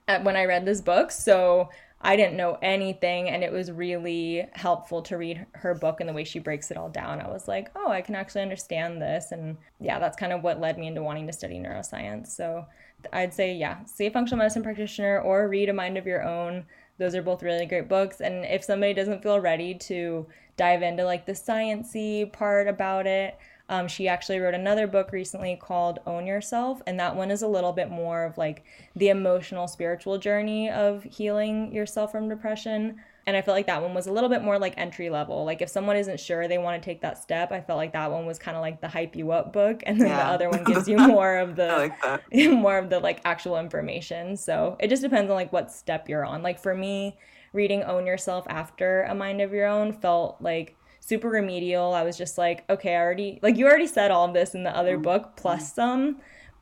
[0.06, 1.10] when I read this book.
[1.10, 6.08] So I didn't know anything, and it was really helpful to read her book and
[6.08, 7.20] the way she breaks it all down.
[7.20, 9.32] I was like, oh, I can actually understand this.
[9.32, 12.28] And yeah, that's kind of what led me into wanting to study neuroscience.
[12.28, 12.66] So
[13.12, 16.66] I'd say, yeah, see a functional medicine practitioner or read A Mind of Your Own.
[16.98, 18.20] Those are both really great books.
[18.20, 23.38] And if somebody doesn't feel ready to dive into like the sciency part about it
[23.70, 26.80] um, she actually wrote another book recently called own yourself.
[26.86, 28.64] And that one is a little bit more of like
[28.96, 32.96] the emotional spiritual journey of healing yourself from depression
[33.28, 35.44] and I felt like that one was a little bit more like entry level.
[35.44, 38.10] Like if someone isn't sure they want to take that step, I felt like that
[38.10, 40.16] one was kind of like the hype you up book, and then yeah.
[40.16, 41.66] the other one gives you more of the
[42.00, 44.34] like more of the like actual information.
[44.34, 46.42] So it just depends on like what step you're on.
[46.42, 47.18] Like for me,
[47.52, 51.92] reading Own Yourself after A Mind of Your Own felt like super remedial.
[51.92, 54.62] I was just like, okay, I already like you already said all of this in
[54.64, 55.02] the other mm-hmm.
[55.02, 56.16] book plus some.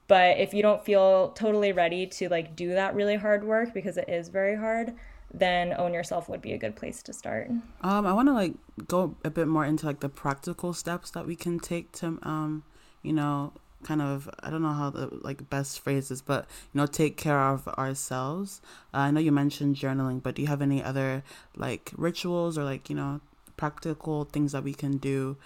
[0.08, 3.96] But if you don't feel totally ready to like do that really hard work because
[3.96, 4.94] it is very hard,
[5.38, 7.50] then own yourself would be a good place to start.
[7.82, 8.54] Um, I want to like
[8.88, 12.64] go a bit more into like the practical steps that we can take to, um,
[13.02, 16.86] you know, kind of I don't know how the like best phrases, but you know,
[16.86, 18.60] take care of ourselves.
[18.94, 21.22] Uh, I know you mentioned journaling, but do you have any other
[21.54, 23.20] like rituals or like you know
[23.56, 25.36] practical things that we can do,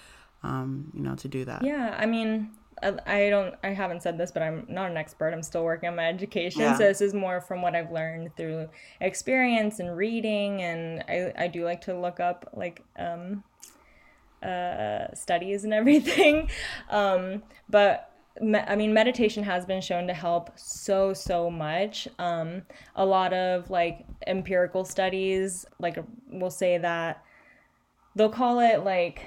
[0.42, 1.62] um, you know, to do that?
[1.62, 2.50] Yeah, I mean,
[2.82, 5.32] I don't I haven't said this, but I'm not an expert.
[5.32, 6.62] I'm still working on my education.
[6.62, 6.76] Yeah.
[6.76, 8.68] So this is more from what I've learned through
[9.00, 13.44] experience and reading and I, I do like to look up like um
[14.42, 16.48] uh studies and everything.
[16.88, 22.08] Um but me- I mean meditation has been shown to help so so much.
[22.18, 22.62] Um
[22.96, 25.98] a lot of like empirical studies like
[26.30, 27.22] will say that
[28.14, 29.26] they'll call it like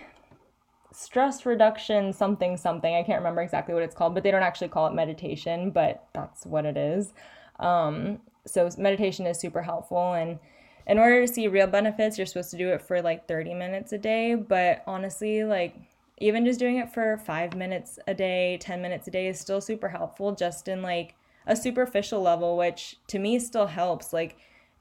[0.93, 2.93] stress reduction something something.
[2.95, 6.08] I can't remember exactly what it's called but they don't actually call it meditation but
[6.13, 7.13] that's what it is.
[7.60, 10.39] Um, so meditation is super helpful and
[10.86, 13.93] in order to see real benefits you're supposed to do it for like 30 minutes
[13.93, 15.75] a day but honestly like
[16.17, 19.62] even just doing it for five minutes a day 10 minutes a day is still
[19.62, 21.15] super helpful just in like
[21.47, 24.38] a superficial level which to me still helps like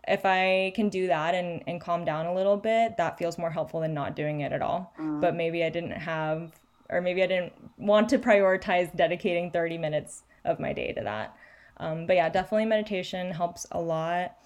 [0.08, 3.50] if I can do that and, and calm down a little bit, that feels more
[3.50, 4.92] helpful than not doing it at all.
[4.98, 5.20] Mm.
[5.20, 6.52] But maybe I didn't have,
[6.90, 11.36] or maybe I didn't want to prioritize dedicating 30 minutes of my day to that.
[11.76, 14.36] Um, but yeah, definitely meditation helps a lot.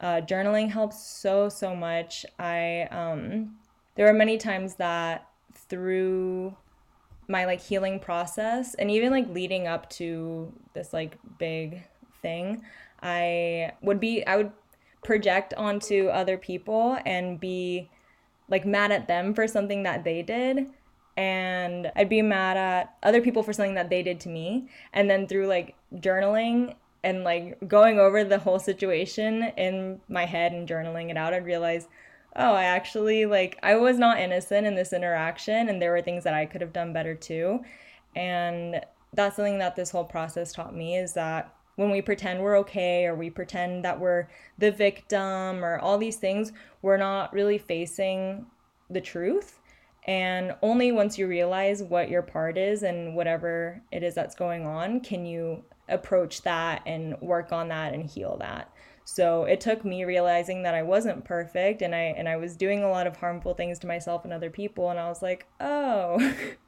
[0.00, 2.26] Uh, journaling helps so, so much.
[2.38, 3.56] I, um,
[3.94, 6.56] there were many times that through
[7.28, 11.84] my like healing process and even like leading up to this like big
[12.20, 12.62] thing,
[13.00, 14.52] I would be, I would
[15.04, 17.90] project onto other people and be
[18.48, 20.66] like mad at them for something that they did.
[21.16, 24.68] And I'd be mad at other people for something that they did to me.
[24.92, 30.52] And then through like journaling and like going over the whole situation in my head
[30.52, 31.86] and journaling it out I'd realize
[32.34, 36.24] oh I actually like I was not innocent in this interaction and there were things
[36.24, 37.60] that I could have done better too.
[38.16, 38.80] And
[39.12, 43.06] that's something that this whole process taught me is that when we pretend we're okay
[43.06, 48.46] or we pretend that we're the victim or all these things, we're not really facing
[48.90, 49.60] the truth.
[50.06, 54.66] And only once you realize what your part is and whatever it is that's going
[54.66, 58.72] on, can you approach that and work on that and heal that.
[59.04, 62.82] So it took me realizing that I wasn't perfect and I and I was doing
[62.82, 66.18] a lot of harmful things to myself and other people and I was like, "Oh,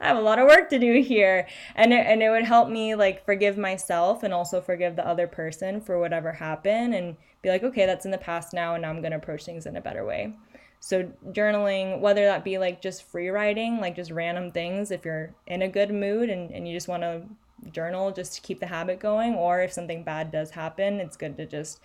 [0.00, 1.46] I have a lot of work to do here.
[1.74, 5.26] And it, and it would help me like forgive myself and also forgive the other
[5.26, 8.90] person for whatever happened and be like, okay, that's in the past now and now
[8.90, 10.34] I'm going to approach things in a better way.
[10.80, 15.34] So journaling, whether that be like just free writing, like just random things if you're
[15.46, 17.22] in a good mood and, and you just want to
[17.72, 21.36] journal just to keep the habit going, or if something bad does happen, it's good
[21.36, 21.80] to just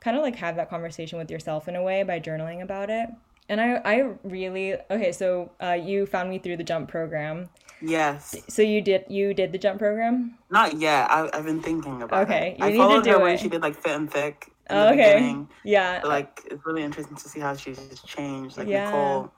[0.00, 3.08] kind of like have that conversation with yourself in a way by journaling about it
[3.48, 5.12] and I I really okay.
[5.12, 7.48] So uh, you found me through the jump program.
[7.80, 8.34] Yes.
[8.48, 10.38] So you did you did the jump program?
[10.50, 11.10] Not yet.
[11.10, 12.62] I, have been thinking about okay, it.
[12.62, 13.22] Okay, you I need to do her it.
[13.22, 14.50] when she did like fit and thick.
[14.68, 15.36] Oh, okay.
[15.62, 16.00] Yeah.
[16.04, 18.56] like it's really interesting to see how she's changed.
[18.56, 18.86] Like yeah.
[18.86, 19.30] Nicole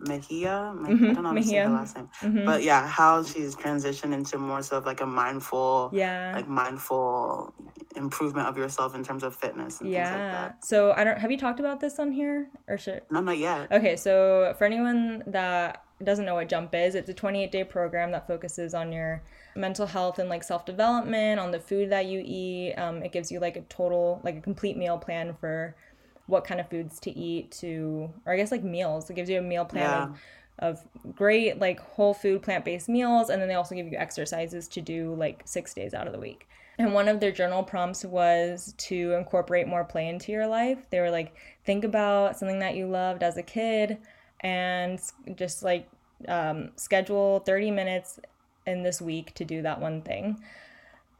[0.00, 0.72] Mejia.
[0.74, 1.04] Mm-hmm.
[1.10, 2.44] I don't know how to say her last name, mm-hmm.
[2.44, 7.52] but yeah, how she's transitioned into more so of like a mindful, yeah, like mindful
[7.96, 10.04] improvement of yourself in terms of fitness and yeah.
[10.04, 10.64] things like that.
[10.64, 11.18] So I don't.
[11.18, 13.02] Have you talked about this on here or should?
[13.10, 13.70] No, not yet.
[13.70, 18.10] Okay, so for anyone that doesn't know what jump is it's a 28 day program
[18.10, 19.22] that focuses on your
[19.54, 23.30] mental health and like self development on the food that you eat um, it gives
[23.30, 25.76] you like a total like a complete meal plan for
[26.30, 29.10] what kind of foods to eat to or i guess like meals.
[29.10, 30.66] It gives you a meal plan yeah.
[30.66, 34.68] of, of great like whole food plant-based meals and then they also give you exercises
[34.68, 36.48] to do like six days out of the week.
[36.78, 40.88] And one of their journal prompts was to incorporate more play into your life.
[40.88, 43.98] They were like think about something that you loved as a kid
[44.40, 44.98] and
[45.34, 45.88] just like
[46.28, 48.20] um, schedule 30 minutes
[48.66, 50.42] in this week to do that one thing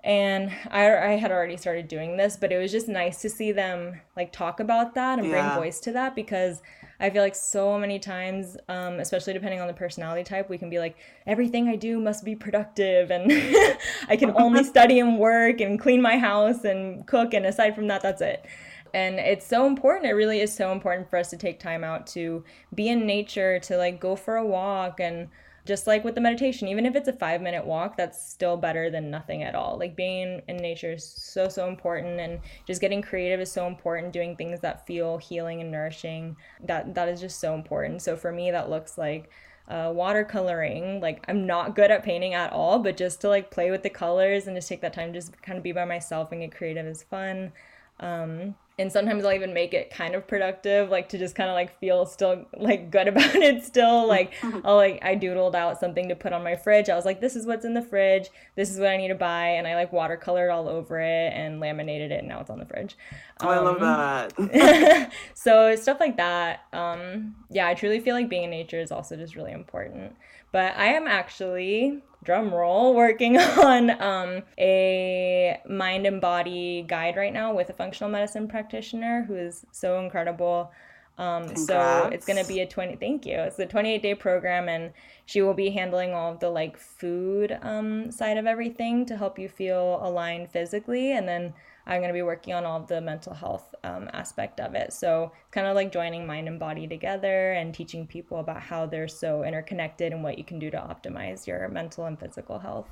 [0.03, 3.53] and I, I had already started doing this but it was just nice to see
[3.53, 5.55] them like talk about that and yeah.
[5.55, 6.63] bring voice to that because
[7.01, 10.71] i feel like so many times um, especially depending on the personality type we can
[10.71, 13.31] be like everything i do must be productive and
[14.09, 17.87] i can only study and work and clean my house and cook and aside from
[17.87, 18.47] that that's it
[18.95, 22.07] and it's so important it really is so important for us to take time out
[22.07, 22.43] to
[22.75, 25.29] be in nature to like go for a walk and
[25.70, 28.90] just like with the meditation even if it's a five minute walk that's still better
[28.90, 29.78] than nothing at all.
[29.78, 34.12] Like being in nature is so so important and just getting creative is so important
[34.12, 36.37] doing things that feel healing and nourishing.
[36.64, 38.02] That that is just so important.
[38.02, 39.30] So for me that looks like
[39.68, 43.70] uh, watercoloring like i'm not good at painting at all but just to like play
[43.70, 46.40] with the colors and just take that time just kind of be by myself and
[46.40, 47.52] get creative is fun.
[48.00, 51.55] Um, and sometimes I'll even make it kind of productive, like to just kind of
[51.55, 54.09] like feel still like good about it still.
[54.09, 54.33] Like
[54.64, 56.88] I'll like I doodled out something to put on my fridge.
[56.88, 59.14] I was like, this is what's in the fridge, this is what I need to
[59.14, 62.59] buy, and I like watercolored all over it and laminated it, and now it's on
[62.59, 62.97] the fridge.
[63.40, 65.12] Um, oh, I love um, that.
[65.35, 66.64] so stuff like that.
[66.73, 70.16] Um, yeah, I truly feel like being in nature is also just really important.
[70.53, 77.33] But I am actually drum roll working on um, a mind and body guide right
[77.33, 80.70] now with a functional medicine practitioner who is so incredible.
[81.18, 83.35] Um, so it's going to be a 20 thank you.
[83.35, 84.92] It's a 28 day program and
[85.26, 89.38] she will be handling all of the like food um, side of everything to help
[89.38, 91.52] you feel aligned physically and then
[91.91, 94.93] I'm going to be working on all the mental health um, aspect of it.
[94.93, 98.87] So it's kind of like joining mind and body together and teaching people about how
[98.87, 102.87] they're so interconnected and what you can do to optimize your mental and physical health.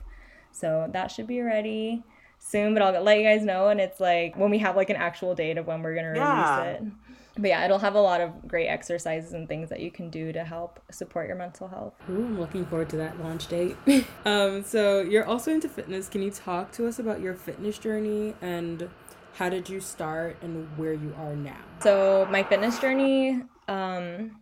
[0.50, 2.02] So that should be ready
[2.40, 3.68] soon, but I'll let you guys know.
[3.68, 6.18] And it's like when we have like an actual date of when we're going to
[6.18, 6.60] yeah.
[6.60, 6.92] release it
[7.38, 10.32] but yeah, it'll have a lot of great exercises and things that you can do
[10.32, 11.94] to help support your mental health.
[12.10, 13.76] Ooh, I'm looking forward to that launch date.
[14.24, 16.08] um, so you're also into fitness.
[16.08, 18.90] Can you talk to us about your fitness journey and
[19.34, 21.56] how did you start and where you are now?
[21.80, 24.40] So my fitness journey, um,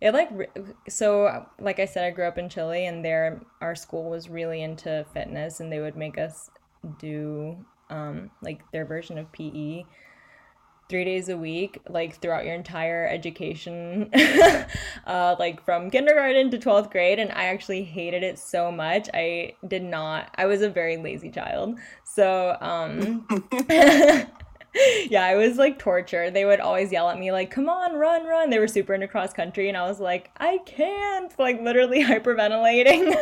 [0.00, 0.30] it like
[0.88, 4.62] so like I said, I grew up in Chile, and there our school was really
[4.62, 6.48] into fitness, and they would make us
[6.98, 7.56] do
[7.90, 9.84] um, like their version of PE
[10.88, 14.10] three days a week, like throughout your entire education,
[15.06, 17.18] uh, like from kindergarten to 12th grade.
[17.18, 19.08] And I actually hated it so much.
[19.12, 21.78] I did not, I was a very lazy child.
[22.04, 23.26] So, um,
[25.10, 26.30] yeah, it was like torture.
[26.30, 28.50] They would always yell at me, like, come on, run, run.
[28.50, 29.68] They were super into cross country.
[29.68, 33.14] And I was like, I can't, like, literally hyperventilating.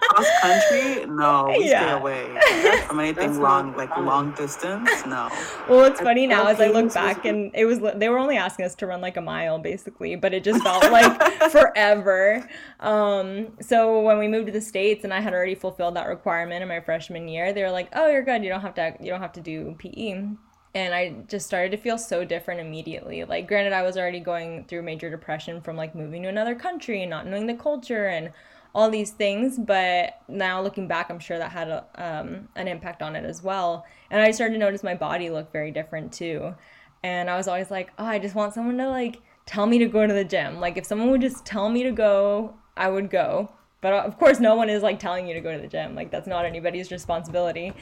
[0.00, 1.06] cross country?
[1.06, 1.82] No, we yeah.
[1.82, 2.82] stay away.
[2.86, 4.88] from anything long, like long distance?
[5.06, 5.28] No.
[5.68, 8.64] Well, it's funny now as I look back, and it was, they were only asking
[8.64, 12.48] us to run like a mile, basically, but it just felt like forever.
[12.80, 16.62] Um, so when we moved to the States and I had already fulfilled that requirement
[16.62, 18.42] in my freshman year, they were like, oh, you're good.
[18.42, 20.28] You don't have to, you don't have to do PE
[20.74, 23.24] and I just started to feel so different immediately.
[23.24, 27.02] Like, granted, I was already going through major depression from like moving to another country
[27.02, 28.32] and not knowing the culture and
[28.74, 33.02] all these things, but now looking back, I'm sure that had a, um, an impact
[33.02, 33.86] on it as well.
[34.10, 36.54] And I started to notice my body look very different too.
[37.04, 39.86] And I was always like, oh, I just want someone to like tell me to
[39.86, 40.58] go to the gym.
[40.58, 43.52] Like, if someone would just tell me to go, I would go.
[43.84, 45.94] But uh, of course, no one is like telling you to go to the gym.
[45.94, 47.74] Like, that's not anybody's responsibility.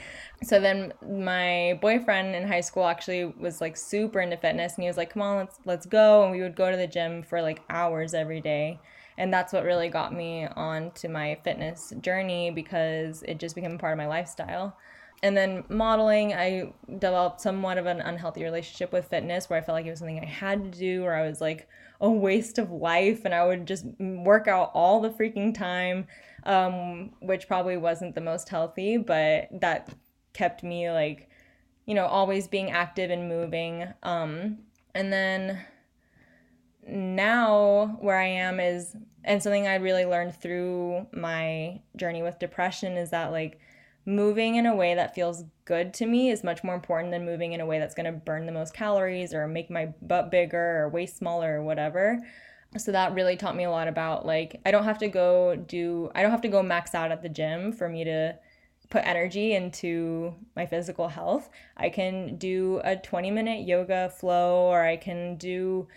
[0.43, 4.89] So then my boyfriend in high school actually was like super into fitness and he
[4.89, 6.23] was like, come on, let's, let's go.
[6.23, 8.81] And we would go to the gym for like hours every day.
[9.17, 13.75] And that's what really got me on to my fitness journey because it just became
[13.75, 14.75] a part of my lifestyle
[15.23, 19.75] and then modeling i developed somewhat of an unhealthy relationship with fitness where i felt
[19.75, 21.67] like it was something i had to do or i was like
[22.01, 26.05] a waste of life and i would just work out all the freaking time
[26.45, 29.89] um, which probably wasn't the most healthy but that
[30.33, 31.29] kept me like
[31.85, 33.87] you know always being active and moving.
[34.03, 34.59] Um,
[34.95, 35.59] and then
[36.85, 38.93] now where i am is
[39.23, 43.57] and something i really learned through my journey with depression is that like
[44.05, 47.53] moving in a way that feels good to me is much more important than moving
[47.53, 50.81] in a way that's going to burn the most calories or make my butt bigger
[50.81, 52.19] or waist smaller or whatever.
[52.77, 56.11] So that really taught me a lot about like I don't have to go do
[56.15, 58.37] I don't have to go max out at the gym for me to
[58.89, 61.49] put energy into my physical health.
[61.77, 65.87] I can do a 20 minute yoga flow or I can do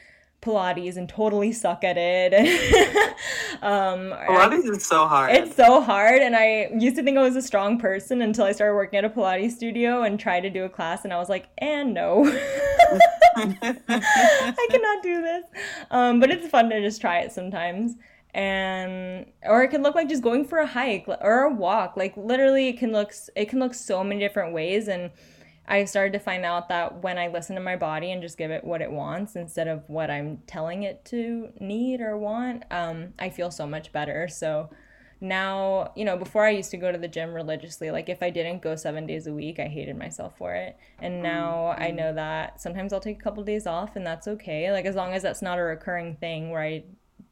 [0.46, 2.32] Pilates and totally suck at it.
[3.62, 5.34] um, Pilates is so hard.
[5.34, 6.22] It's so hard.
[6.22, 9.04] And I used to think I was a strong person until I started working at
[9.04, 11.04] a Pilates studio and tried to do a class.
[11.04, 12.24] And I was like, and no.
[13.36, 15.44] I cannot do this.
[15.90, 17.96] Um, but it's fun to just try it sometimes.
[18.32, 21.96] And or it can look like just going for a hike or a walk.
[21.96, 25.10] Like literally it can look it can look so many different ways and
[25.68, 28.50] I started to find out that when I listen to my body and just give
[28.50, 33.14] it what it wants instead of what I'm telling it to need or want, um,
[33.18, 34.28] I feel so much better.
[34.28, 34.70] So
[35.20, 38.30] now, you know, before I used to go to the gym religiously, like if I
[38.30, 40.76] didn't go seven days a week, I hated myself for it.
[41.00, 44.28] And now I know that sometimes I'll take a couple of days off and that's
[44.28, 44.70] okay.
[44.70, 46.84] Like as long as that's not a recurring thing where I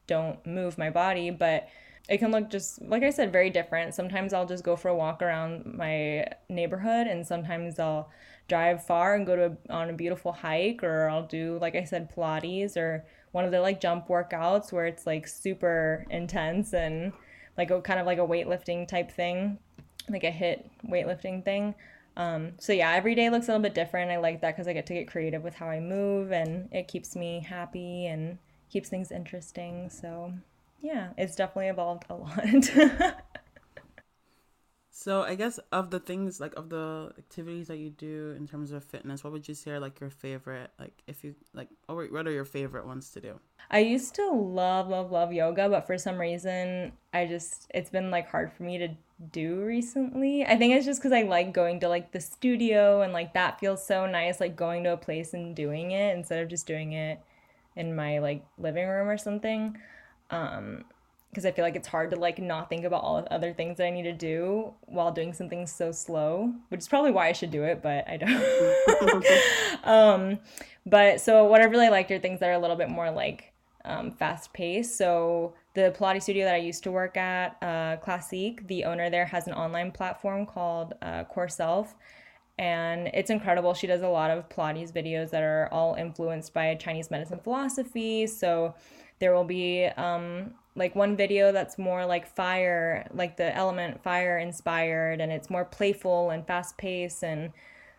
[0.07, 1.69] don't move my body, but
[2.07, 3.95] it can look just like I said, very different.
[3.95, 8.09] Sometimes I'll just go for a walk around my neighborhood, and sometimes I'll
[8.47, 12.13] drive far and go to on a beautiful hike, or I'll do like I said,
[12.13, 17.11] Pilates or one of the like jump workouts where it's like super intense and
[17.57, 19.57] like a kind of like a weightlifting type thing,
[20.09, 21.75] like a HIIT weightlifting thing.
[22.17, 24.11] Um, so yeah, every day looks a little bit different.
[24.11, 26.87] I like that because I get to get creative with how I move, and it
[26.87, 28.37] keeps me happy and
[28.69, 29.89] keeps things interesting.
[29.89, 30.33] So
[30.85, 33.23] yeah, it's definitely evolved a lot.
[34.91, 38.71] so I guess of the things like of the activities that you do in terms
[38.71, 40.69] of fitness, what would you say are like your favorite?
[40.79, 43.39] Like if you like, oh, or what are your favorite ones to do?
[43.71, 48.11] I used to love, love, love yoga, but for some reason, I just it's been
[48.11, 48.89] like hard for me to
[49.31, 50.45] do recently.
[50.45, 53.59] I think it's just because I like going to like the studio and like that
[53.59, 56.93] feels so nice, like going to a place and doing it instead of just doing
[56.93, 57.19] it
[57.75, 59.75] in my like living room or something
[60.29, 60.85] um
[61.35, 63.75] because I feel like it's hard to like not think about all the other things
[63.77, 67.33] that I need to do while doing something so slow, which is probably why I
[67.33, 69.83] should do it, but I don't.
[69.83, 70.39] um,
[70.85, 73.51] but so what I really liked are things that are a little bit more like
[73.83, 74.97] um, fast paced.
[74.97, 79.25] So the Pilates studio that I used to work at, uh, Classique, the owner there
[79.25, 81.95] has an online platform called uh, Core Self.
[82.57, 83.73] And it's incredible.
[83.73, 88.25] She does a lot of Pilates videos that are all influenced by Chinese medicine philosophy.
[88.25, 88.73] So
[89.25, 94.37] there will be um, like one video that's more like fire, like the element fire
[94.37, 97.51] inspired, and it's more playful and fast paced and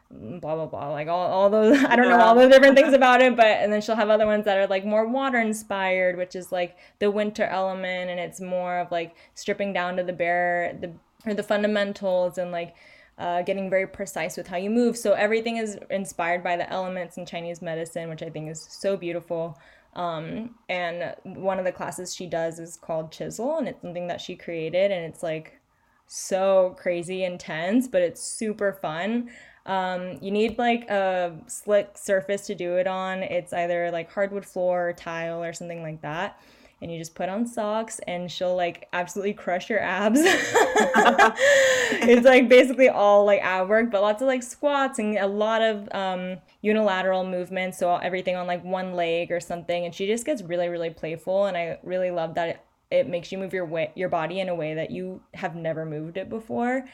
[0.09, 3.20] blah blah blah like all, all those i don't know all the different things about
[3.20, 6.37] it but and then she'll have other ones that are like more water inspired which
[6.37, 10.79] is like the winter element and it's more of like stripping down to the bare
[10.81, 10.93] the
[11.29, 12.77] or the fundamentals and like
[13.18, 14.97] uh, getting very precise with how you move.
[14.97, 18.97] So everything is inspired by the elements in chinese medicine which i think is so
[18.97, 19.59] beautiful
[19.97, 24.21] um, and one of the classes she does is called chisel and it's something that
[24.21, 25.61] she created and it's like
[26.07, 29.29] so crazy intense but it's super fun
[29.67, 33.25] um, you need like a slick surface to do it on.
[33.25, 36.41] It's either like hardwood floor or tile or something like that.
[36.83, 40.20] And you just put on socks and she'll like absolutely crush your abs.
[40.22, 45.62] it's like basically all like ab work, but lots of like squats and a lot
[45.62, 47.79] of um, unilateral movements.
[47.79, 49.87] So everything on like one leg or something.
[49.87, 51.47] And she just gets really, really playful.
[51.47, 52.61] And I really love that it,
[52.91, 55.87] it makes you move your way, your body in a way that you have never
[55.87, 56.85] moved it before.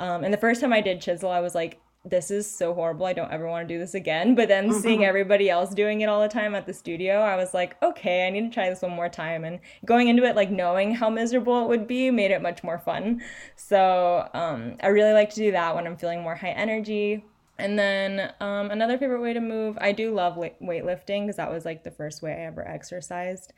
[0.00, 3.06] Um, and the first time I did chisel, I was like, this is so horrible.
[3.06, 4.34] I don't ever want to do this again.
[4.34, 4.80] But then mm-hmm.
[4.80, 8.26] seeing everybody else doing it all the time at the studio, I was like, okay,
[8.26, 9.44] I need to try this one more time.
[9.44, 12.78] And going into it, like knowing how miserable it would be, made it much more
[12.78, 13.22] fun.
[13.56, 17.24] So um, I really like to do that when I'm feeling more high energy.
[17.58, 21.64] And then um, another favorite way to move, I do love weightlifting because that was
[21.64, 23.52] like the first way I ever exercised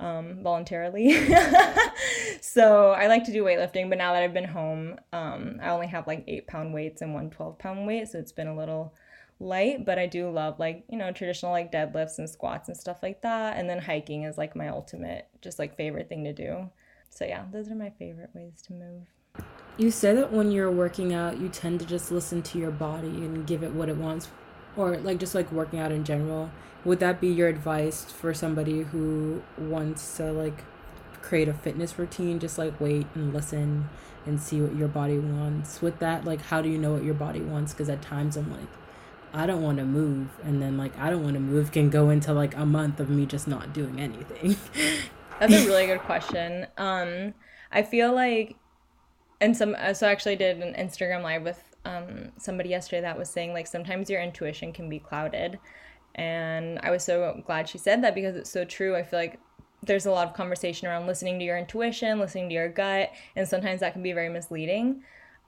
[0.00, 1.12] um, voluntarily.
[2.40, 5.86] so I like to do weightlifting, but now that I've been home, um, I only
[5.88, 8.08] have like eight pound weights and one 12 pound weight.
[8.08, 8.94] So it's been a little
[9.40, 12.98] light, but I do love like, you know, traditional like deadlifts and squats and stuff
[13.02, 13.56] like that.
[13.56, 16.70] And then hiking is like my ultimate, just like favorite thing to do.
[17.10, 19.44] So yeah, those are my favorite ways to move.
[19.78, 23.08] You said that when you're working out, you tend to just listen to your body
[23.08, 24.30] and give it what it wants,
[24.76, 26.50] or like just like working out in general
[26.86, 30.62] would that be your advice for somebody who wants to like
[31.20, 33.88] create a fitness routine just like wait and listen
[34.24, 35.82] and see what your body wants?
[35.82, 37.72] With that like how do you know what your body wants?
[37.72, 38.68] Because at times i'm like
[39.34, 42.08] i don't want to move and then like i don't want to move can go
[42.08, 44.56] into like a month of me just not doing anything.
[45.40, 46.66] That's a really good question.
[46.78, 47.34] Um
[47.72, 48.56] i feel like
[49.40, 53.30] and some so i actually did an instagram live with um somebody yesterday that was
[53.30, 55.58] saying like sometimes your intuition can be clouded
[56.16, 58.96] and I was so glad she said that because it's so true.
[58.96, 59.38] I feel like
[59.82, 63.46] there's a lot of conversation around listening to your intuition, listening to your gut, and
[63.46, 65.02] sometimes that can be very misleading.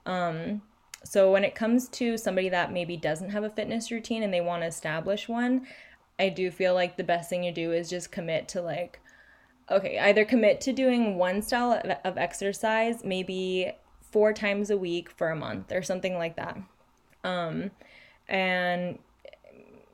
[0.05, 0.61] Um,
[1.03, 4.41] so when it comes to somebody that maybe doesn't have a fitness routine and they
[4.41, 5.65] want to establish one,
[6.19, 8.99] I do feel like the best thing to do is just commit to like
[9.71, 13.71] okay, either commit to doing one style of, of exercise maybe
[14.11, 16.57] four times a week for a month or something like that.
[17.23, 17.71] Um,
[18.27, 18.99] and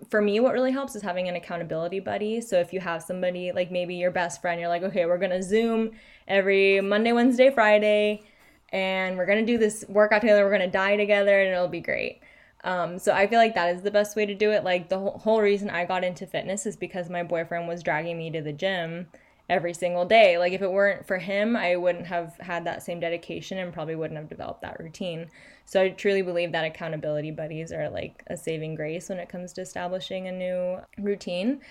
[0.09, 2.41] for me, what really helps is having an accountability buddy.
[2.41, 5.43] So if you have somebody like maybe your best friend, you're like, okay, we're gonna
[5.43, 5.91] Zoom
[6.27, 8.23] every Monday, Wednesday, Friday,
[8.69, 10.43] and we're gonna do this workout together.
[10.43, 12.21] We're gonna die together, and it'll be great.
[12.63, 14.63] Um, so I feel like that is the best way to do it.
[14.63, 18.31] Like the whole reason I got into fitness is because my boyfriend was dragging me
[18.31, 19.07] to the gym
[19.49, 20.37] every single day.
[20.37, 23.95] Like if it weren't for him, I wouldn't have had that same dedication and probably
[23.95, 25.29] wouldn't have developed that routine.
[25.65, 29.53] So I truly believe that accountability buddies are like a saving grace when it comes
[29.53, 31.61] to establishing a new routine.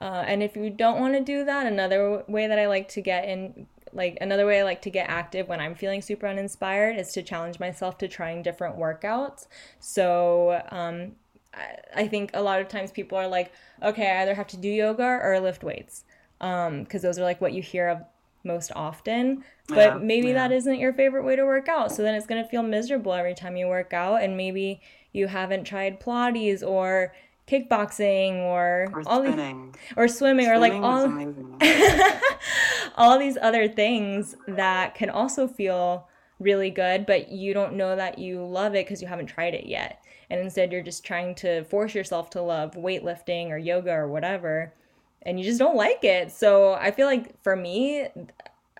[0.00, 3.00] Uh, and if you don't want to do that, another way that I like to
[3.00, 6.96] get in, like another way I like to get active when I'm feeling super uninspired
[6.96, 9.48] is to challenge myself to trying different workouts.
[9.80, 11.16] So um,
[11.52, 13.52] I, I think a lot of times people are like,
[13.82, 16.04] okay, I either have to do yoga or lift weights
[16.38, 17.98] because um, those are like what you hear of
[18.44, 19.44] most often.
[19.68, 20.34] But yeah, maybe yeah.
[20.34, 21.92] that isn't your favorite way to work out.
[21.92, 24.22] So then it's going to feel miserable every time you work out.
[24.22, 24.80] And maybe
[25.12, 27.12] you haven't tried Pilates or
[27.48, 29.32] kickboxing or, or all these
[29.96, 31.10] or swimming, swimming or like all
[32.96, 36.06] all these other things that can also feel
[36.38, 39.66] really good but you don't know that you love it because you haven't tried it
[39.66, 44.06] yet and instead you're just trying to force yourself to love weightlifting or yoga or
[44.06, 44.74] whatever
[45.22, 46.32] and you just don't like it.
[46.32, 48.06] So I feel like for me,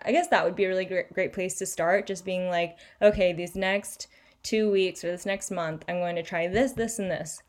[0.02, 2.06] I guess that would be a really great, great place to start.
[2.06, 4.08] Just being like, okay, these next
[4.42, 7.42] two weeks or this next month, I'm going to try this, this, and this.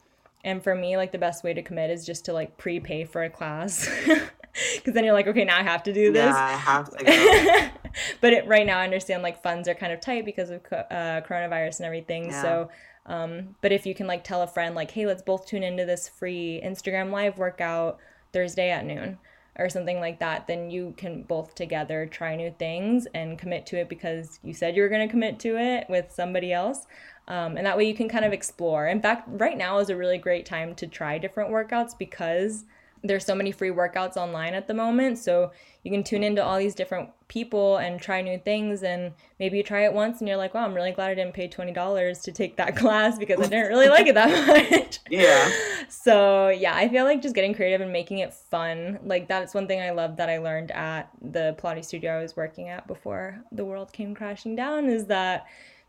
[0.44, 3.24] And for me, like the best way to commit is just to like prepay for
[3.24, 3.90] a class.
[4.76, 6.34] Because then you're like, okay, now I have to do this.
[6.34, 7.72] Yeah, I have to
[8.22, 11.22] but it, right now, I understand like funds are kind of tight because of uh,
[11.22, 12.26] coronavirus and everything.
[12.26, 12.42] Yeah.
[12.42, 12.70] So,
[13.06, 15.86] um, but if you can like tell a friend, like, hey, let's both tune into
[15.86, 18.00] this free Instagram live workout
[18.34, 19.18] Thursday at noon
[19.58, 23.78] or something like that, then you can both together try new things and commit to
[23.78, 26.88] it because you said you were going to commit to it with somebody else.
[27.28, 28.88] Um, and that way you can kind of explore.
[28.88, 32.66] In fact, right now is a really great time to try different workouts because
[33.04, 35.18] there's so many free workouts online at the moment.
[35.18, 35.52] So
[35.84, 38.84] you can tune into all these different people and try new things.
[38.84, 41.34] And maybe you try it once and you're like, wow, I'm really glad I didn't
[41.34, 45.00] pay $20 to take that class because I didn't really like it that much.
[45.10, 45.52] Yeah.
[45.90, 49.00] So yeah, I feel like just getting creative and making it fun.
[49.04, 52.36] Like that's one thing I love that I learned at the Pilates studio I was
[52.36, 55.46] working at before the world came crashing down is that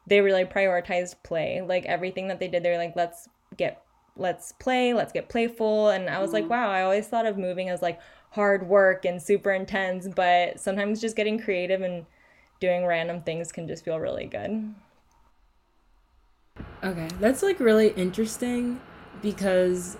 [0.07, 1.61] they really prioritized play.
[1.61, 3.82] Like everything that they did, they're like, let's get
[4.16, 5.91] let's play, let's get playful.
[5.91, 6.49] And I was like, Mhm.
[6.51, 8.01] wow, I always thought of moving as like
[8.31, 12.07] hard work and super intense, but sometimes just getting creative and
[12.61, 14.74] doing random things can just feel really good.
[16.83, 18.81] Okay, that's like really interesting
[19.22, 19.97] because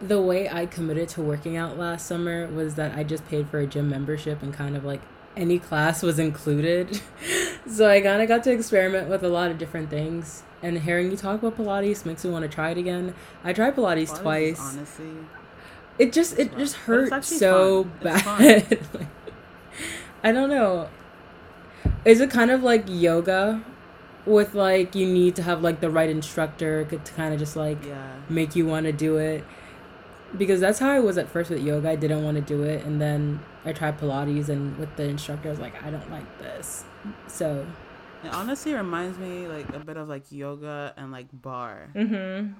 [0.00, 3.58] the way I committed to working out last summer was that I just paid for
[3.60, 5.00] a gym membership and kind of like
[5.36, 7.00] any class was included.
[7.68, 10.42] so I kind of got to experiment with a lot of different things.
[10.62, 13.14] And hearing you talk about Pilates makes me want to try it again.
[13.42, 14.60] I tried Pilates, Pilates twice.
[14.60, 15.10] honestly,
[15.98, 18.02] it just it just But it's hurt so fun.
[18.02, 18.78] Bad.
[18.94, 19.06] Like,
[20.24, 20.88] I don't know.
[22.04, 23.64] Is it kind of like yoga
[24.24, 27.84] with like you need to have like the right instructor to kind of just like
[27.84, 28.16] yeah.
[28.28, 29.44] make you want to do it?
[30.36, 31.90] Because that's how I was at first with yoga.
[31.90, 35.48] I didn't want to do it and then I tried Pilates and with the instructor
[35.48, 36.84] I was like I don't like this.
[37.26, 37.66] So,
[38.24, 41.90] It honestly reminds me like a bit of like yoga and like barre.
[41.94, 42.52] Mm-hmm.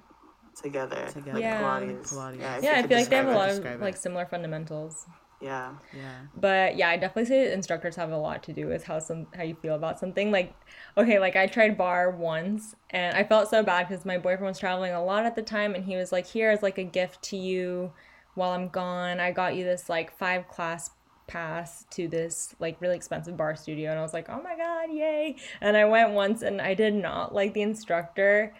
[0.60, 1.06] Together.
[1.12, 1.32] Together.
[1.34, 1.62] Like Yeah.
[1.62, 2.12] Pilates.
[2.12, 2.58] Pilates.
[2.58, 3.84] if Yeah, I feel like they have a lot of Describe it.
[3.84, 5.06] like similar fundamentals.
[5.40, 5.72] Yeah.
[5.96, 6.12] Yeah.
[6.36, 9.42] But yeah, I definitely say instructors have a lot to do with how some how
[9.42, 10.30] you feel about something.
[10.30, 10.54] Like,
[10.96, 14.58] okay, like I tried barre once and I felt so bad because my boyfriend was
[14.58, 17.22] traveling a lot at the time and he was like, "Here is like a gift
[17.24, 17.92] to you
[18.34, 19.18] while I'm gone.
[19.18, 20.90] I got you this like five class
[21.26, 24.90] pass to this like really expensive barre studio." And I was like, "Oh my god,
[24.92, 28.54] yay!" And I went once and I did not like the instructor,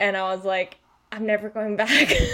[0.00, 0.78] and I was like,
[1.12, 2.24] "I'm never going back." he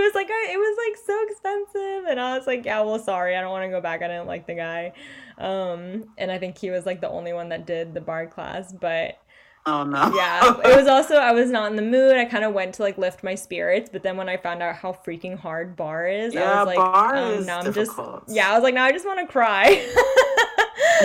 [0.00, 2.04] was like, "I- it was like so expensive.
[2.10, 3.36] And I was like, yeah, well, sorry.
[3.36, 4.02] I don't want to go back.
[4.02, 4.92] I didn't like the guy.
[5.38, 8.72] Um, and I think he was like the only one that did the barre class.
[8.72, 9.18] But
[9.66, 10.12] Oh no.
[10.14, 12.16] yeah, it was also, I was not in the mood.
[12.16, 13.88] I kind of went to like lift my spirits.
[13.92, 16.76] But then when I found out how freaking hard barre is, I Yeah, was like,
[16.78, 18.24] barre um, is now I'm just, difficult.
[18.28, 19.66] yeah, I was like, now I just want to cry.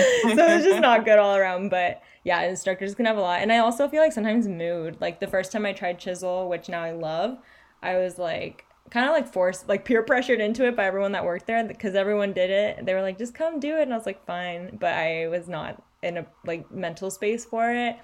[0.34, 1.68] so it's just not good all around.
[1.68, 3.40] But yeah, instructors can have a lot.
[3.40, 4.96] And I also feel like sometimes mood.
[5.00, 7.38] Like the first time I tried chisel, which now I love,
[7.82, 11.24] I was like kind of like forced, like peer pressured into it by everyone that
[11.24, 12.84] worked there because everyone did it.
[12.84, 13.82] They were like, just come do it.
[13.82, 14.76] And I was like, fine.
[14.78, 17.96] But I was not in a like mental space for it.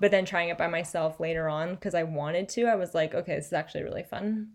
[0.00, 3.14] But then trying it by myself later on because I wanted to, I was like,
[3.14, 4.48] okay, this is actually really fun.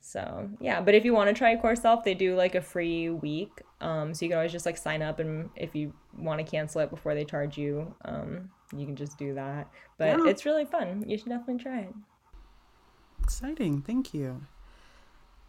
[0.00, 3.10] So yeah, but if you want to try Core Self, they do like a free
[3.10, 3.62] week.
[3.80, 6.80] Um, so you can always just like sign up, and if you want to cancel
[6.80, 9.68] it before they charge you, um, you can just do that.
[9.98, 10.28] But Yeah.
[10.28, 11.04] it's really fun.
[11.06, 11.94] You should definitely try it.
[13.22, 13.82] Exciting.
[13.82, 14.46] Thank you.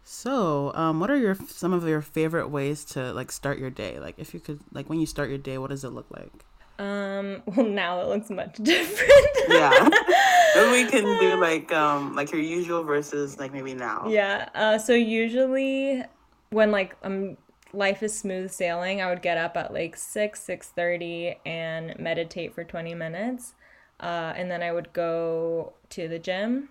[0.02, 3.98] So, um, what are your some of your favorite ways to like start your day?
[3.98, 6.44] Like, if you could, like, when you start your day, what does it look like?
[6.80, 9.36] Um, well, now it looks much different.
[9.48, 9.88] Yeah.
[10.52, 14.08] Then we can do like um like your usual versus like maybe now.
[14.08, 14.48] Yeah.
[14.52, 16.02] Uh, so usually
[16.50, 17.36] when like um
[17.72, 22.52] life is smooth sailing, I would get up at like six six thirty and meditate
[22.52, 23.54] for twenty minutes,
[24.00, 26.70] uh, and then I would go to the gym,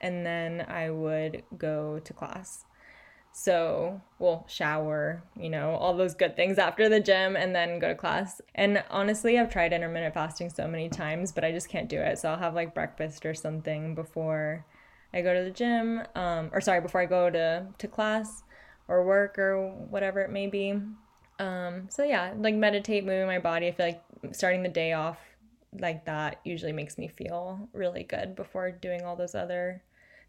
[0.00, 2.64] and then I would go to class.
[3.32, 7.88] So, well, shower, you know, all those good things after the gym and then go
[7.88, 8.40] to class.
[8.54, 12.18] And honestly, I've tried intermittent fasting so many times, but I just can't do it.
[12.18, 14.66] So I'll have like breakfast or something before
[15.12, 18.42] I go to the gym, um, or sorry, before I go to, to class
[18.88, 20.80] or work or whatever it may be.
[21.38, 23.68] Um, so yeah, like meditate, moving my body.
[23.68, 24.02] I feel like
[24.32, 25.18] starting the day off
[25.78, 29.82] like that usually makes me feel really good before doing all those other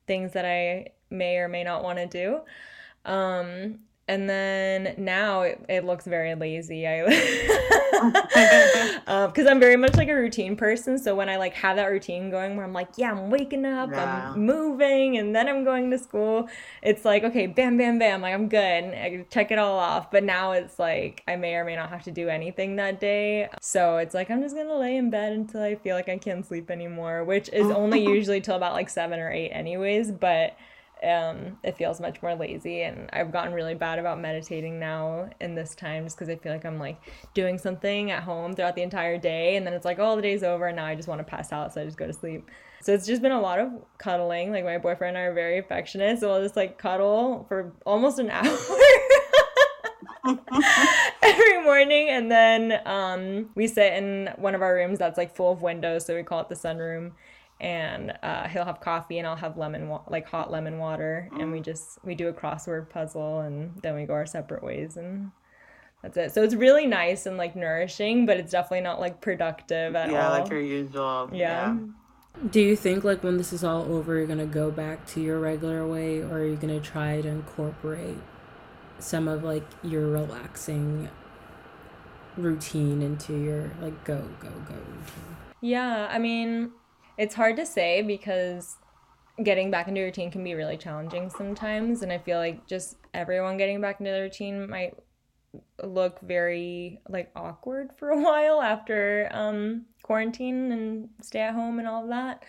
[0.06, 2.42] things that I may or may not want to do.
[3.10, 6.88] Um, and then now it, it looks very lazy.
[6.88, 7.04] I
[9.28, 10.98] because I'm very much like a routine person.
[10.98, 13.92] So when I like have that routine going where I'm like, yeah, I'm waking up,
[13.92, 14.32] Yeah.
[14.34, 16.48] I'm moving, and then I'm going to school.
[16.82, 18.22] It's like okay, bam, bam, bam.
[18.22, 18.60] Like I'm good.
[18.60, 20.10] and I check it all off.
[20.12, 23.48] But now it's like I may or may not have to do anything that day.
[23.62, 26.46] So it's like I'm just gonna lay in bed until I feel like I can't
[26.46, 30.12] sleep anymore, which is only usually till about like seven or eight, anyways.
[30.12, 30.56] But
[31.04, 35.56] um, it feels much more lazy and i've gotten really bad about meditating now in
[35.56, 37.00] this time just because i feel like i'm like
[37.34, 40.44] doing something at home throughout the entire day and then it's like oh the day's
[40.44, 42.50] over and now i just want to pass out so i just go to sleep.
[42.82, 45.58] So it's just been a lot of cuddling like my boyfriend and i are very
[45.60, 48.58] affectionate so we'll just like cuddle for almost an hour
[51.22, 55.52] every morning and then um, we sit in one of our rooms that's like full
[55.52, 57.12] of windows so we call it the sunroom
[57.60, 61.42] and uh, he'll have coffee and I'll have lemon wa- like hot lemon water mm.
[61.42, 64.98] and we just we do a crossword puzzle and then we go our separate ways
[64.98, 65.32] and
[66.02, 66.34] that's it.
[66.34, 70.28] So it's really nice and like nourishing, but it's definitely not like productive at yeah,
[70.28, 70.36] all.
[70.36, 71.30] Yeah, like your usual.
[71.34, 71.76] Yeah.
[71.76, 71.78] yeah.
[72.50, 75.40] Do you think like when this is all over, you're gonna go back to your
[75.40, 78.18] regular way, or are you gonna try to incorporate
[79.00, 81.10] some of like your relaxing
[82.38, 85.36] routine into your like go go go routine?
[85.60, 86.72] Yeah, I mean,
[87.20, 88.78] it's hard to say because
[89.44, 93.58] getting back into routine can be really challenging sometimes, and I feel like just everyone
[93.58, 94.96] getting back into the routine might
[95.84, 101.88] look very like awkward for a while after um quarantine and stay at home and
[101.88, 102.44] all of that.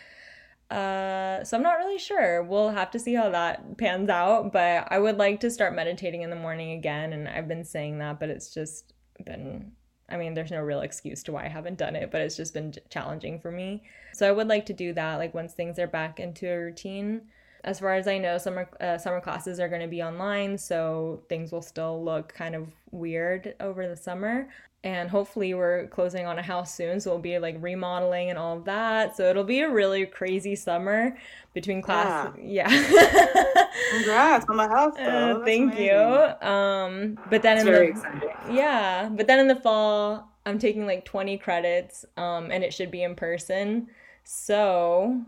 [0.71, 2.45] Uh, so I'm not really sure.
[2.45, 4.53] We'll have to see how that pans out.
[4.53, 7.99] But I would like to start meditating in the morning again, and I've been saying
[7.99, 8.95] that, but it's just
[9.25, 9.73] been.
[10.11, 12.55] I mean, there's no real excuse to why I haven't done it, but it's just
[12.55, 13.83] been challenging for me.
[14.13, 17.23] So I would like to do that, like once things are back into a routine.
[17.63, 21.23] As far as I know, summer uh, summer classes are going to be online, so
[21.29, 24.49] things will still look kind of weird over the summer.
[24.83, 28.57] And hopefully, we're closing on a house soon, so we'll be like remodeling and all
[28.57, 29.15] of that.
[29.15, 31.19] So it'll be a really crazy summer
[31.53, 32.33] between class.
[32.41, 32.71] Yeah.
[32.71, 33.67] yeah.
[33.91, 34.97] Congrats on the house.
[34.99, 35.85] Uh, thank amazing.
[35.85, 36.49] you.
[36.49, 38.31] Um, but then in very the exciting.
[38.57, 42.91] yeah, but then in the fall, I'm taking like 20 credits, um, and it should
[42.91, 43.89] be in person.
[44.25, 45.23] So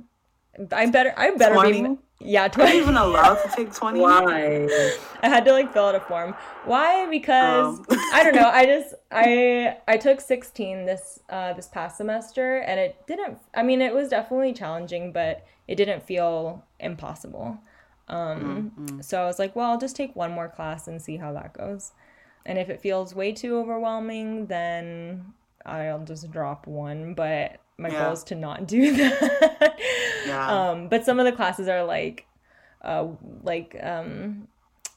[0.70, 1.82] I better I better 20?
[1.82, 2.70] be yeah, 20.
[2.70, 4.00] Are you even allowed to take 20?
[4.00, 4.68] Why?
[5.22, 6.34] I had to like fill out a form.
[6.64, 7.08] Why?
[7.08, 8.10] Because oh.
[8.12, 8.48] I don't know.
[8.52, 13.62] I just I I took 16 this uh this past semester and it didn't I
[13.62, 17.58] mean it was definitely challenging, but it didn't feel impossible.
[18.08, 19.00] Um mm-hmm.
[19.00, 21.54] so I was like, well, I'll just take one more class and see how that
[21.54, 21.92] goes.
[22.44, 25.32] And if it feels way too overwhelming, then
[25.64, 28.04] I'll just drop one, but my yeah.
[28.04, 29.78] goal is to not do that.
[30.26, 30.70] yeah.
[30.70, 32.26] Um, but some of the classes are like,
[32.82, 33.08] uh,
[33.42, 34.48] like um,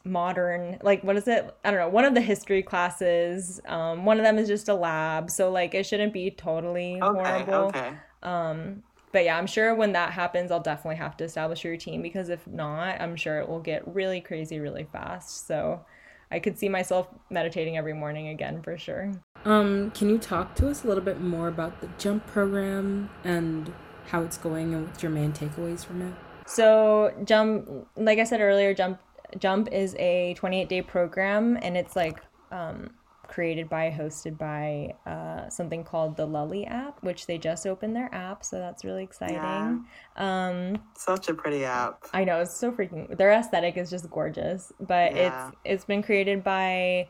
[0.03, 1.55] modern, like what is it?
[1.63, 1.89] I don't know.
[1.89, 3.59] One of the history classes.
[3.67, 7.43] Um, one of them is just a lab, so like it shouldn't be totally okay,
[7.43, 7.67] horrible.
[7.69, 7.91] Okay.
[8.23, 12.01] Um, but yeah, I'm sure when that happens, I'll definitely have to establish a routine
[12.01, 15.47] because if not, I'm sure it will get really crazy really fast.
[15.47, 15.86] So
[16.32, 19.13] I could see myself meditating every morning again for sure.
[19.45, 23.71] Um, can you talk to us a little bit more about the jump program and
[24.07, 26.13] how it's going and what's your main takeaways from it?
[26.47, 28.99] So jump, like I said earlier, jump
[29.39, 32.21] jump is a 28 day program and it's like
[32.51, 32.91] um,
[33.27, 38.13] created by, hosted by uh, something called the Lully app, which they just opened their
[38.13, 39.35] app, so that's really exciting.
[39.35, 39.77] Yeah.
[40.15, 42.05] Um, Such a pretty app.
[42.13, 43.15] I know it's so freaking.
[43.17, 45.47] Their aesthetic is just gorgeous, but yeah.
[45.47, 47.07] it's it's been created by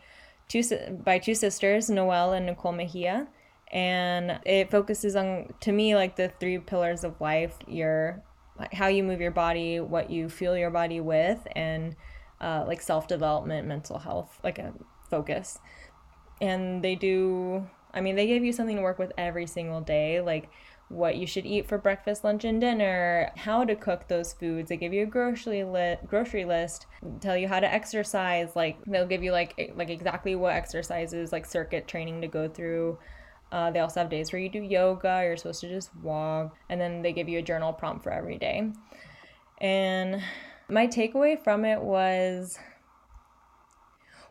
[0.47, 0.63] two
[1.03, 3.27] by two sisters, Noelle and Nicole Mejia,
[3.71, 8.23] and it focuses on to me like the three pillars of life: your
[8.73, 11.95] how you move your body, what you fuel your body with, and
[12.41, 14.73] uh, like self development, mental health, like a
[15.09, 15.59] focus.
[16.41, 20.19] And they do I mean, they give you something to work with every single day,
[20.19, 20.49] like
[20.89, 24.69] what you should eat for breakfast, lunch, and dinner, how to cook those foods.
[24.69, 26.85] They give you a grocery li- grocery list,
[27.19, 28.55] tell you how to exercise.
[28.55, 32.99] Like they'll give you like like exactly what exercises, like circuit training to go through.
[33.51, 35.21] Uh, they also have days where you do yoga.
[35.23, 38.37] You're supposed to just walk, and then they give you a journal prompt for every
[38.37, 38.71] day.
[39.59, 40.21] And
[40.69, 42.57] my takeaway from it was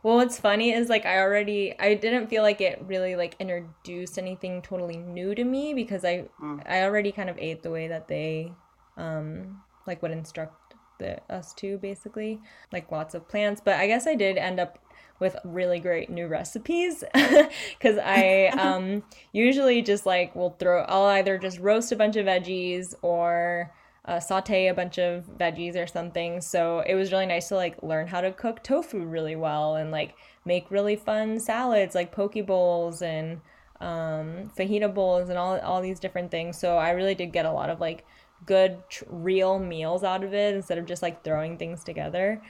[0.04, 4.18] well, what's funny is like I already I didn't feel like it really like introduced
[4.18, 6.62] anything totally new to me because I mm.
[6.66, 8.52] I already kind of ate the way that they
[8.98, 12.38] um like would instruct the us to basically
[12.70, 14.78] like lots of plants but I guess I did end up
[15.20, 21.38] with really great new recipes because I um usually just like will throw I'll either
[21.38, 23.72] just roast a bunch of veggies or
[24.06, 26.40] uh, saute a bunch of veggies or something.
[26.40, 29.90] So it was really nice to like learn how to cook tofu really well and
[29.90, 33.40] like make really fun salads like poke bowls and
[33.80, 36.58] um, fajita bowls and all all these different things.
[36.58, 38.04] So I really did get a lot of like
[38.46, 42.42] good tr- real meals out of it instead of just like throwing things together.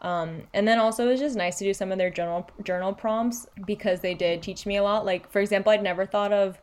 [0.00, 2.92] Um, and then also it was just nice to do some of their journal journal
[2.92, 5.04] prompts because they did teach me a lot.
[5.04, 6.60] Like for example, I'd never thought of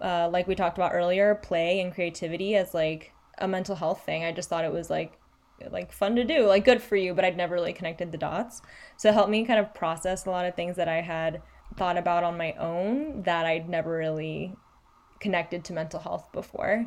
[0.00, 4.24] uh, like we talked about earlier, play and creativity as like a mental health thing.
[4.24, 5.18] I just thought it was like
[5.70, 8.62] like fun to do, like good for you, but I'd never really connected the dots.
[8.96, 11.42] So it helped me kind of process a lot of things that I had
[11.76, 14.54] thought about on my own that I'd never really
[15.20, 16.86] connected to mental health before.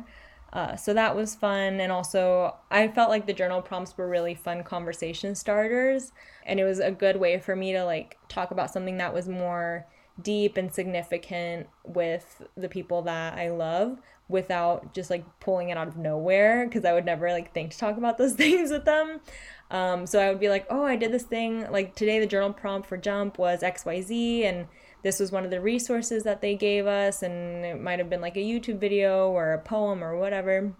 [0.52, 1.80] Uh, so that was fun.
[1.80, 6.12] And also, I felt like the journal prompts were really fun conversation starters.
[6.44, 9.28] And it was a good way for me to like talk about something that was
[9.28, 9.86] more
[10.20, 13.98] deep and significant with the people that I love
[14.28, 17.78] without just like pulling it out of nowhere because I would never like think to
[17.78, 19.20] talk about those things with them.
[19.70, 21.70] Um, so I would be like, oh, I did this thing.
[21.70, 24.66] Like today, the journal prompt for Jump was XYZ, and
[25.02, 28.20] this was one of the resources that they gave us, and it might have been
[28.20, 30.74] like a YouTube video or a poem or whatever.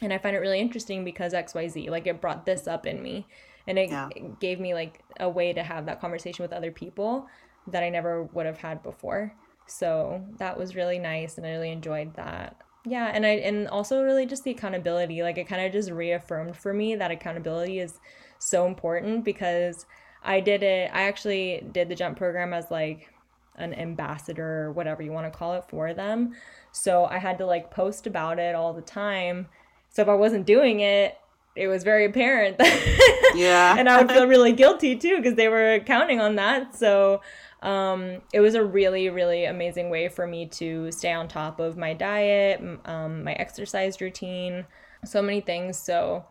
[0.00, 3.26] And I find it really interesting because XYZ, like it brought this up in me.
[3.66, 4.08] And it, yeah.
[4.16, 7.26] it gave me like a way to have that conversation with other people
[7.66, 9.34] that I never would have had before.
[9.66, 12.56] So that was really nice and I really enjoyed that.
[12.88, 15.22] Yeah, and I and also really just the accountability.
[15.22, 17.98] Like it kind of just reaffirmed for me that accountability is
[18.38, 19.86] so important because
[20.22, 23.12] I did it I actually did the jump program as like
[23.56, 26.34] an ambassador or whatever you want to call it for them.
[26.72, 29.48] So I had to like post about it all the time.
[29.90, 31.18] So if I wasn't doing it,
[31.56, 32.56] it was very apparent.
[33.34, 33.74] yeah.
[33.76, 36.76] and I would feel really guilty too because they were counting on that.
[36.76, 37.20] So
[37.62, 41.76] um, it was a really, really amazing way for me to stay on top of
[41.76, 44.64] my diet, um, my exercise routine,
[45.04, 45.78] so many things.
[45.78, 46.24] So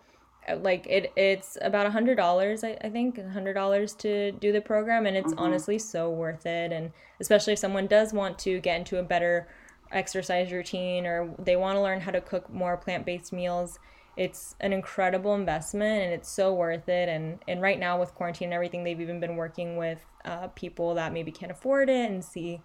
[0.48, 4.32] uh, like it it's about a hundred dollars I, I think a hundred dollars to
[4.32, 5.40] do the program and it's mm-hmm.
[5.40, 9.48] honestly so worth it and especially if someone does want to get into a better
[9.92, 13.80] exercise routine or they want to learn how to cook more plant-based meals
[14.18, 18.48] it's an incredible investment and it's so worth it and and right now with quarantine
[18.48, 22.24] and everything they've even been working with uh, people that maybe can't afford it and
[22.26, 22.60] see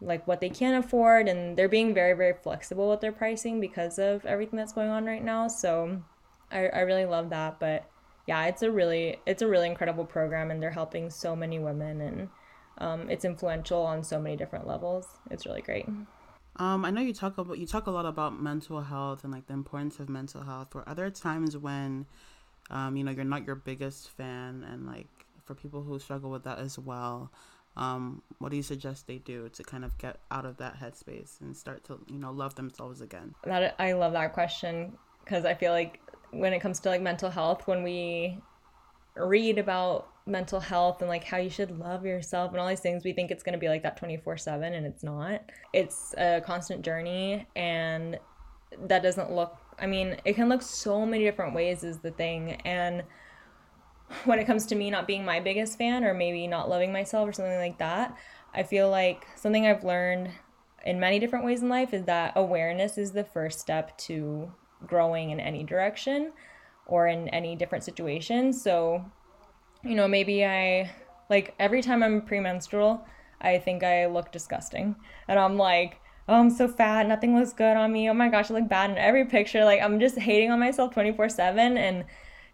[0.00, 3.98] like what they can afford and they're being very very flexible with their pricing because
[3.98, 6.02] of everything that's going on right now so
[6.52, 7.58] I, I really love that.
[7.58, 7.88] But
[8.26, 12.00] yeah, it's a really it's a really incredible program, and they're helping so many women,
[12.00, 12.28] and
[12.78, 15.06] um, it's influential on so many different levels.
[15.30, 15.86] It's really great.
[16.56, 19.46] Um, I know you talk about you talk a lot about mental health and like
[19.46, 20.74] the importance of mental health.
[20.74, 22.06] Were other times when,
[22.70, 25.08] um, you know, you're not your biggest fan, and like
[25.44, 27.32] for people who struggle with that as well,
[27.76, 31.40] um, what do you suggest they do to kind of get out of that headspace
[31.40, 33.34] and start to you know love themselves again?
[33.44, 34.92] That I love that question
[35.24, 36.00] because I feel like
[36.32, 38.38] when it comes to like mental health when we
[39.16, 43.02] read about mental health and like how you should love yourself and all these things
[43.04, 45.42] we think it's going to be like that 24/7 and it's not
[45.72, 48.18] it's a constant journey and
[48.86, 52.52] that doesn't look I mean it can look so many different ways is the thing
[52.64, 53.02] and
[54.24, 57.28] when it comes to me not being my biggest fan or maybe not loving myself
[57.28, 58.16] or something like that
[58.54, 60.30] I feel like something I've learned
[60.84, 64.52] in many different ways in life is that awareness is the first step to
[64.86, 66.32] growing in any direction
[66.86, 68.52] or in any different situation.
[68.52, 69.04] So,
[69.84, 70.90] you know, maybe I
[71.28, 73.04] like every time I'm premenstrual,
[73.40, 74.96] I think I look disgusting.
[75.28, 77.06] And I'm like, oh, I'm so fat.
[77.06, 78.08] Nothing looks good on me.
[78.08, 79.64] Oh my gosh, I look bad in every picture.
[79.64, 82.04] Like, I'm just hating on myself 24 7 and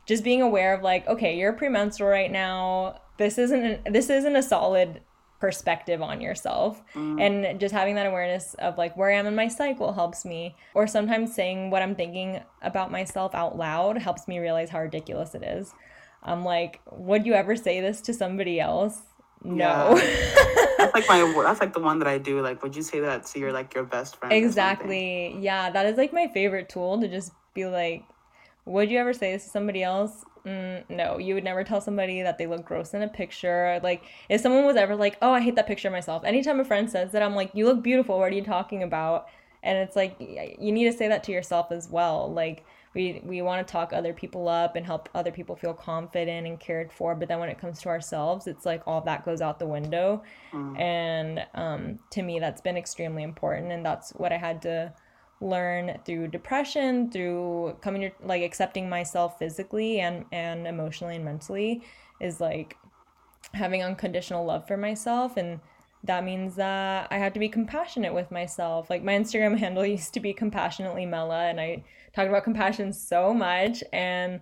[0.07, 3.01] just being aware of like, okay, you're premenstrual right now.
[3.19, 5.01] This isn't this isn't a solid
[5.41, 7.21] perspective on yourself mm.
[7.21, 10.57] and just having that awareness of like where i am in my cycle helps me
[10.75, 15.37] or sometimes saying what i'm thinking about myself out loud helps me realize how ridiculous
[15.37, 15.75] it is
[16.29, 19.03] i'm like would you ever say this to somebody else
[19.43, 20.75] no yeah.
[20.79, 23.25] that's like my that's like the one that i do like would you say that
[23.25, 27.09] to your like your best friend exactly yeah that is like my favorite tool to
[27.09, 28.05] just be like
[28.65, 32.23] would you ever say this to somebody else Mm, no, you would never tell somebody
[32.23, 33.81] that they look gross in a picture.
[33.83, 36.65] Like, if someone was ever like, oh, I hate that picture of myself, anytime a
[36.65, 38.19] friend says that, I'm like, you look beautiful.
[38.19, 39.27] What are you talking about?
[39.63, 42.33] And it's like, you need to say that to yourself as well.
[42.33, 42.65] Like,
[42.95, 46.59] we, we want to talk other people up and help other people feel confident and
[46.59, 47.15] cared for.
[47.15, 50.23] But then when it comes to ourselves, it's like all that goes out the window.
[50.53, 50.81] Mm.
[50.81, 53.73] And um, to me, that's been extremely important.
[53.73, 54.93] And that's what I had to
[55.41, 61.81] learn through depression through coming to like accepting myself physically and and emotionally and mentally
[62.21, 62.77] is like
[63.55, 65.61] having unconditional love for myself and
[66.05, 68.89] that means that I have to be compassionate with myself.
[68.89, 71.85] Like my Instagram handle used to be compassionately Mela and I
[72.15, 74.41] talked about compassion so much and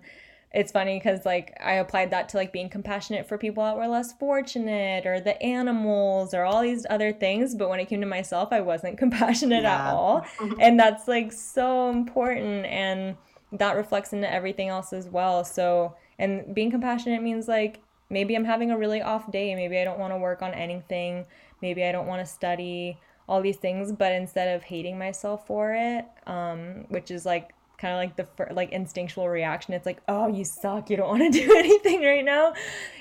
[0.53, 3.87] it's funny because like I applied that to like being compassionate for people that were
[3.87, 7.53] less fortunate or the animals or all these other things.
[7.53, 9.89] But when it came to myself, I wasn't compassionate yeah.
[9.89, 10.25] at all.
[10.59, 12.65] and that's like so important.
[12.65, 13.17] And
[13.51, 15.43] that reflects into everything else as well.
[15.43, 19.53] So, and being compassionate means like maybe I'm having a really off day.
[19.53, 21.25] Maybe I don't want to work on anything.
[21.61, 23.91] Maybe I don't want to study all these things.
[23.91, 28.53] But instead of hating myself for it, um, which is like kind of like the
[28.53, 32.25] like instinctual reaction it's like oh you suck you don't want to do anything right
[32.25, 32.53] now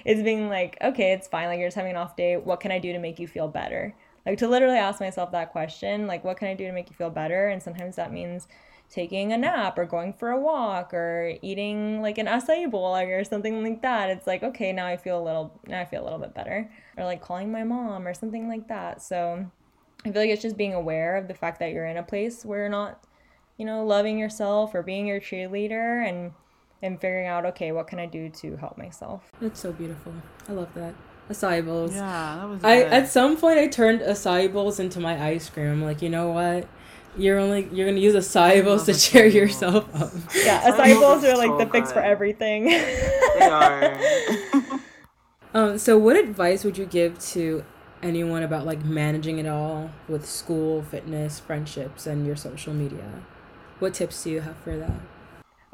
[0.04, 2.70] is being like okay it's fine like you're just having an off day what can
[2.70, 3.94] i do to make you feel better
[4.26, 6.96] like to literally ask myself that question like what can i do to make you
[6.96, 8.48] feel better and sometimes that means
[8.88, 13.24] taking a nap or going for a walk or eating like an acai bowl or
[13.24, 14.10] something like that.
[14.10, 16.70] It's like okay now i feel a little now i feel a little bit better.
[16.96, 19.02] Or like calling my mom or something like that.
[19.02, 19.46] So
[20.04, 22.44] i feel like it's just being aware of the fact that you're in a place
[22.44, 23.02] where you're not
[23.56, 26.32] you know loving yourself or being your cheerleader and
[26.82, 29.30] and figuring out okay what can i do to help myself?
[29.40, 30.12] That's so beautiful.
[30.48, 30.94] I love that.
[31.28, 31.92] Acai bowls.
[31.92, 35.72] Yeah that was i at some point i turned acai bowls into my ice cream.
[35.72, 36.68] I'm like you know what
[37.16, 40.12] you're only you're gonna use acai bowls to cheer yourself up.
[40.34, 42.64] Yeah, acai bowls are like the fix for everything.
[42.66, 43.98] they are.
[45.54, 45.78] um.
[45.78, 47.64] So, what advice would you give to
[48.02, 53.22] anyone about like managing it all with school, fitness, friendships, and your social media?
[53.78, 55.00] What tips do you have for that?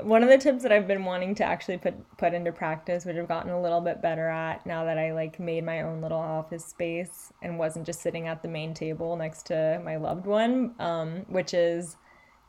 [0.04, 3.16] One of the tips that I've been wanting to actually put put into practice, which
[3.16, 6.18] I've gotten a little bit better at now that I like made my own little
[6.18, 10.74] office space and wasn't just sitting at the main table next to my loved one,
[10.78, 11.96] um, which is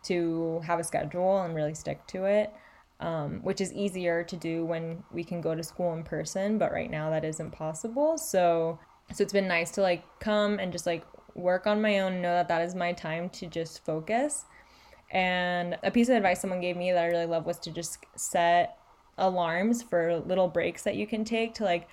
[0.03, 2.51] to have a schedule and really stick to it.
[2.99, 6.71] Um, which is easier to do when we can go to school in person, but
[6.71, 8.17] right now that isn't possible.
[8.17, 8.79] So,
[9.11, 11.03] so it's been nice to like come and just like
[11.35, 14.45] work on my own, know that that is my time to just focus
[15.13, 17.99] and a piece of advice someone gave me that I really love was to just
[18.15, 18.77] set
[19.17, 21.87] alarms for little breaks that you can take to like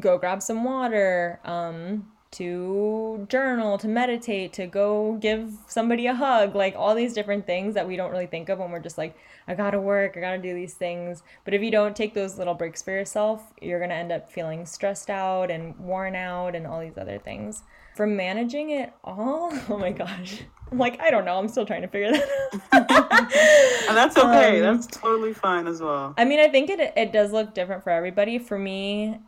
[0.00, 6.54] go grab some water, um, to journal, to meditate, to go give somebody a hug,
[6.54, 9.16] like all these different things that we don't really think of when we're just like,
[9.46, 11.22] I gotta work, I gotta do these things.
[11.44, 14.66] But if you don't take those little breaks for yourself, you're gonna end up feeling
[14.66, 17.62] stressed out and worn out and all these other things.
[17.98, 20.42] For managing it all, oh my gosh.
[20.70, 21.36] I'm like, I don't know.
[21.36, 23.88] I'm still trying to figure that out.
[23.88, 24.62] and that's okay.
[24.62, 26.14] Um, that's totally fine as well.
[26.16, 28.38] I mean, I think it it does look different for everybody.
[28.38, 29.18] For me,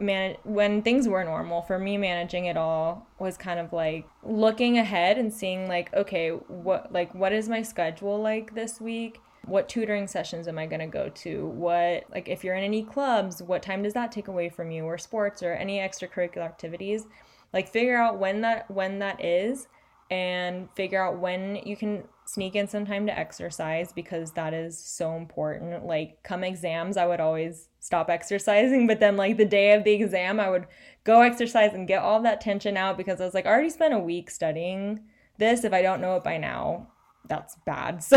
[0.00, 4.76] man, when things were normal, for me managing it all was kind of like looking
[4.76, 9.20] ahead and seeing like, okay, what like what is my schedule like this week?
[9.44, 11.46] What tutoring sessions am I going to go to?
[11.46, 14.82] What like if you're in any clubs, what time does that take away from you
[14.82, 17.06] or sports or any extracurricular activities?
[17.52, 19.68] Like figure out when that when that is
[20.10, 24.78] and figure out when you can sneak in some time to exercise because that is
[24.78, 25.86] so important.
[25.86, 29.92] Like, come exams, I would always stop exercising, but then, like, the day of the
[29.92, 30.66] exam, I would
[31.04, 33.94] go exercise and get all that tension out because I was like, I already spent
[33.94, 35.00] a week studying
[35.38, 35.64] this.
[35.64, 36.88] If I don't know it by now,
[37.28, 38.04] that's bad.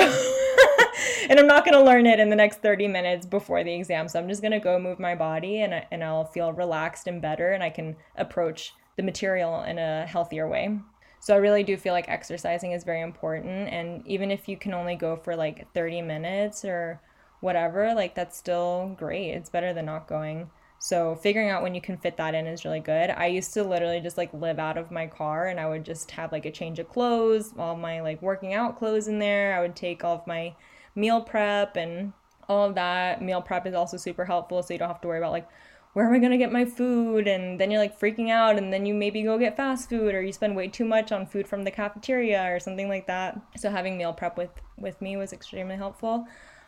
[1.01, 3.73] So, and I'm not going to learn it in the next 30 minutes before the
[3.73, 4.07] exam.
[4.07, 7.21] So, I'm just going to go move my body and, and I'll feel relaxed and
[7.21, 10.77] better and I can approach the material in a healthier way.
[11.21, 13.69] So I really do feel like exercising is very important.
[13.69, 16.99] And even if you can only go for like 30 minutes or
[17.39, 19.29] whatever, like that's still great.
[19.29, 20.49] It's better than not going.
[20.79, 23.09] So figuring out when you can fit that in is really good.
[23.09, 26.11] I used to literally just like live out of my car and I would just
[26.11, 29.57] have like a change of clothes, all my like working out clothes in there.
[29.57, 30.53] I would take all of my
[30.93, 32.11] meal prep and
[32.49, 33.21] all of that.
[33.21, 35.47] Meal prep is also super helpful so you don't have to worry about like
[35.93, 37.27] where am I going to get my food?
[37.27, 40.21] And then you're like freaking out, and then you maybe go get fast food, or
[40.21, 43.39] you spend way too much on food from the cafeteria or something like that.
[43.57, 46.27] So having meal prep with with me was extremely helpful.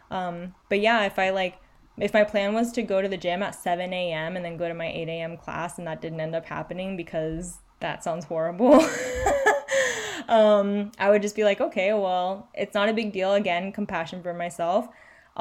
[0.10, 1.58] Um, but yeah, if I like,
[1.98, 4.36] if my plan was to go to the gym at 7 a.m.
[4.36, 5.38] and then go to my 8 a.m.
[5.38, 8.74] class, and that didn't end up happening because that sounds horrible.
[10.28, 13.34] um, I would just be like, okay, well, it's not a big deal.
[13.34, 14.88] Again, compassion for myself.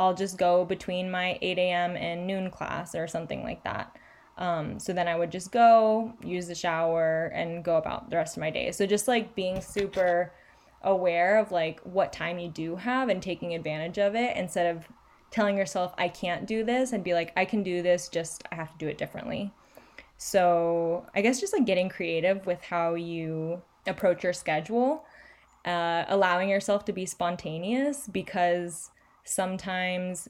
[0.01, 1.95] I'll just go between my 8 a.m.
[1.95, 3.95] and noon class or something like that.
[4.39, 8.35] Um, so then I would just go, use the shower, and go about the rest
[8.35, 8.73] of my day.
[8.73, 10.33] So just like being super
[10.81, 14.89] aware of like what time you do have and taking advantage of it instead of
[15.31, 18.55] telling yourself, I can't do this, and be like, I can do this, just I
[18.55, 19.53] have to do it differently.
[20.17, 25.05] So I guess just like getting creative with how you approach your schedule,
[25.67, 28.91] uh, allowing yourself to be spontaneous because
[29.25, 30.29] sometimes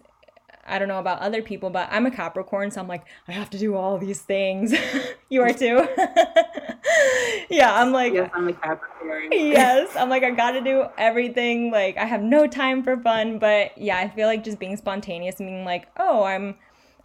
[0.66, 3.50] I don't know about other people, but I'm a Capricorn, so I'm like, I have
[3.50, 4.72] to do all these things.
[5.28, 5.86] you are too.
[7.50, 9.28] yeah, I'm like, yes, I'm a Capricorn.
[9.32, 11.70] yes, I'm like, I gotta do everything.
[11.70, 15.40] Like, I have no time for fun, but yeah, I feel like just being spontaneous
[15.40, 16.56] and being like, oh, I'm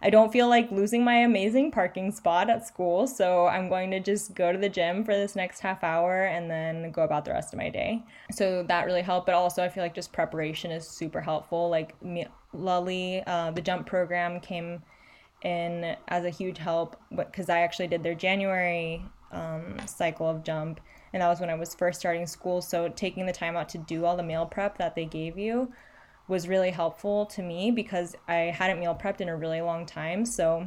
[0.02, 4.00] I don't feel like losing my amazing parking spot at school, so I'm going to
[4.00, 7.32] just go to the gym for this next half hour and then go about the
[7.32, 8.04] rest of my day.
[8.30, 11.70] So that really helped, but also I feel like just preparation is super helpful.
[11.70, 11.94] Like
[12.52, 14.82] Lully, uh, the jump program came
[15.42, 20.80] in as a huge help because I actually did their January um, cycle of jump,
[21.12, 22.60] and that was when I was first starting school.
[22.60, 25.72] So taking the time out to do all the meal prep that they gave you
[26.28, 30.24] was really helpful to me because I hadn't meal prepped in a really long time.
[30.26, 30.66] So,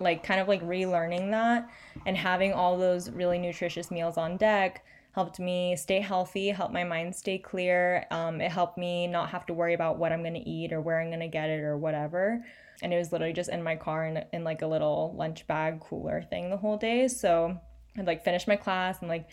[0.00, 1.68] like, kind of like relearning that
[2.06, 4.84] and having all those really nutritious meals on deck
[5.16, 8.04] helped me stay healthy, helped my mind stay clear.
[8.10, 10.82] Um, it helped me not have to worry about what I'm going to eat or
[10.82, 12.44] where I'm going to get it or whatever.
[12.82, 15.80] And it was literally just in my car in, in like a little lunch bag
[15.80, 17.08] cooler thing the whole day.
[17.08, 17.58] So
[17.98, 19.28] I'd like finish my class and like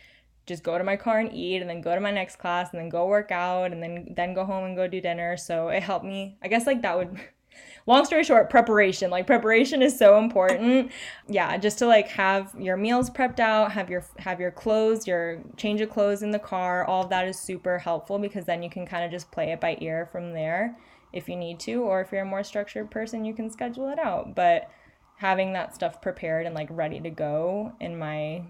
[0.46, 2.80] just go to my car and eat and then go to my next class and
[2.80, 5.38] then go work out and then then go home and go do dinner.
[5.38, 6.38] So it helped me.
[6.42, 7.20] I guess like that would
[7.86, 9.10] long story short, preparation.
[9.10, 10.92] Like preparation is so important.
[11.28, 15.42] Yeah, just to like have your meals prepped out, have your have your clothes, your
[15.58, 16.86] change of clothes in the car.
[16.86, 19.62] All of that is super helpful because then you can kind of just play it
[19.62, 20.78] by ear from there
[21.14, 24.00] if you need to, or if you're a more structured person, you can schedule it
[24.00, 24.36] out.
[24.36, 24.70] But
[25.18, 28.44] having that stuff prepared and like ready to go in my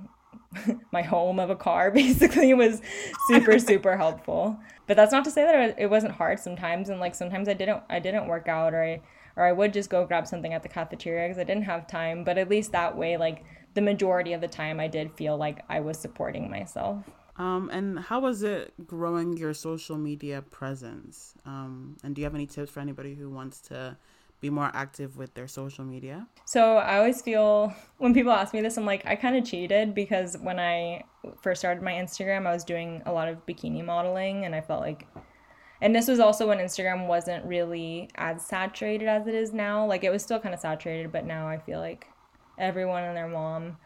[0.92, 2.82] my home of a car basically was
[3.28, 7.16] super super helpful but that's not to say that it wasn't hard sometimes and like
[7.16, 9.02] sometimes i didn't i didn't work out or i
[9.36, 12.24] or I would just go grab something at the cafeteria because I didn't have time.
[12.24, 13.44] But at least that way, like
[13.74, 17.04] the majority of the time, I did feel like I was supporting myself.
[17.36, 21.34] Um, and how was it growing your social media presence?
[21.46, 23.98] Um, and do you have any tips for anybody who wants to
[24.44, 26.28] be more active with their social media?
[26.46, 29.96] So I always feel when people ask me this, I'm like, I kind of cheated
[29.96, 31.06] because when I
[31.42, 34.82] first started my Instagram, I was doing a lot of bikini modeling and I felt
[34.82, 35.08] like
[35.82, 39.86] and this was also when Instagram wasn't really as saturated as it is now.
[39.86, 42.08] Like it was still kind of saturated, but now I feel like
[42.58, 43.78] everyone and their mom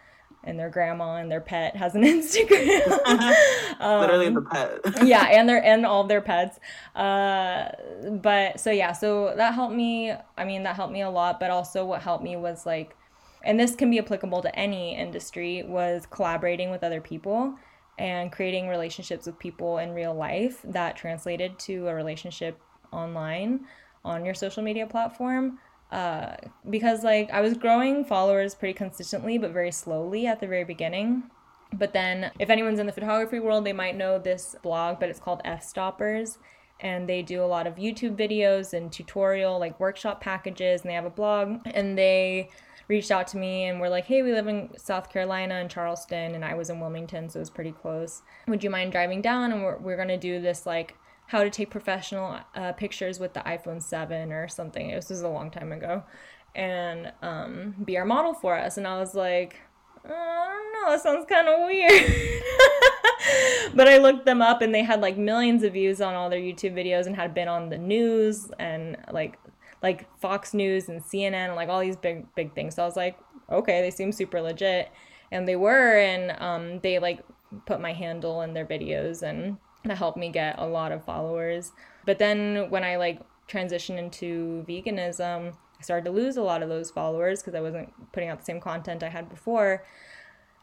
[0.47, 2.99] and their grandma and their pet has an Instagram.
[3.79, 4.79] um, Literally the pet.
[5.05, 6.59] yeah, and their and all their pets.
[6.95, 7.69] Uh,
[8.21, 10.13] but so yeah, so that helped me.
[10.37, 11.39] I mean, that helped me a lot.
[11.39, 12.95] But also, what helped me was like,
[13.43, 17.53] and this can be applicable to any industry, was collaborating with other people
[17.99, 22.59] and creating relationships with people in real life that translated to a relationship
[22.91, 23.65] online
[24.05, 25.59] on your social media platform
[25.91, 26.35] uh,
[26.69, 31.23] because like i was growing followers pretty consistently but very slowly at the very beginning
[31.73, 35.19] but then if anyone's in the photography world they might know this blog but it's
[35.19, 36.37] called Fstoppers
[36.79, 40.95] and they do a lot of youtube videos and tutorial like workshop packages and they
[40.95, 42.49] have a blog and they
[42.87, 46.35] reached out to me and were like, hey, we live in South Carolina in Charleston,
[46.35, 48.21] and I was in Wilmington, so it was pretty close.
[48.47, 49.51] Would you mind driving down?
[49.51, 50.95] And we're, we're to do this like
[51.27, 54.91] how to take professional uh, pictures with the iPhone 7 or something.
[54.91, 56.03] This was a long time ago.
[56.55, 58.77] And um, be our model for us.
[58.77, 59.57] And I was like,
[60.03, 62.13] I don't know, that sounds kind of weird.
[63.75, 66.39] but I looked them up and they had like millions of views on all their
[66.39, 69.37] YouTube videos and had been on the news and like
[69.83, 72.75] like Fox News and CNN and like all these big big things.
[72.75, 73.17] So I was like,
[73.51, 74.89] okay, they seem super legit,
[75.31, 77.23] and they were, and um, they like
[77.65, 79.57] put my handle in their videos, and
[79.87, 81.71] that helped me get a lot of followers.
[82.05, 86.69] But then when I like transitioned into veganism, I started to lose a lot of
[86.69, 89.83] those followers because I wasn't putting out the same content I had before.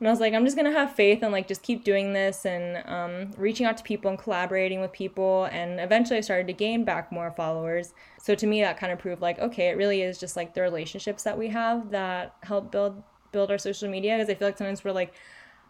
[0.01, 2.45] And I was like, I'm just gonna have faith and like just keep doing this
[2.45, 5.45] and um, reaching out to people and collaborating with people.
[5.53, 7.95] And eventually, I started to gain back more followers.
[8.20, 10.62] So to me, that kind of proved like, okay, it really is just like the
[10.62, 14.16] relationships that we have that help build build our social media.
[14.16, 15.14] Because I feel like sometimes we're like,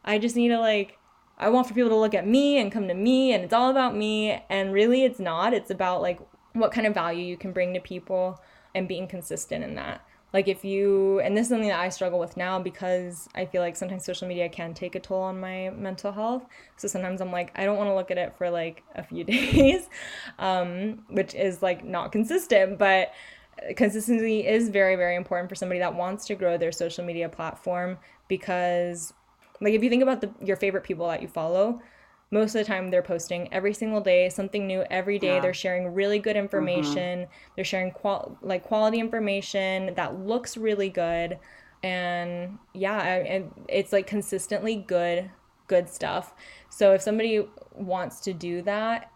[0.04, 0.98] I just need to like,
[1.38, 3.70] I want for people to look at me and come to me, and it's all
[3.70, 4.42] about me.
[4.48, 5.52] And really, it's not.
[5.52, 6.20] It's about like
[6.52, 8.40] what kind of value you can bring to people
[8.74, 10.04] and being consistent in that
[10.34, 13.62] like if you and this is something that i struggle with now because i feel
[13.62, 16.44] like sometimes social media can take a toll on my mental health
[16.76, 19.24] so sometimes i'm like i don't want to look at it for like a few
[19.34, 19.88] days
[20.38, 23.12] um, which is like not consistent but
[23.76, 27.96] consistency is very very important for somebody that wants to grow their social media platform
[28.28, 29.14] because
[29.64, 31.80] like if you think about the, your favorite people that you follow
[32.30, 35.40] most of the time they're posting every single day something new every day yeah.
[35.40, 36.44] they're sharing really good mm-hmm.
[36.44, 37.32] information mm-hmm.
[37.56, 41.38] they're sharing qual- like quality information that looks really good
[41.82, 45.30] and yeah and it's like consistently good
[45.66, 46.34] good stuff
[46.70, 49.10] so if somebody wants to do that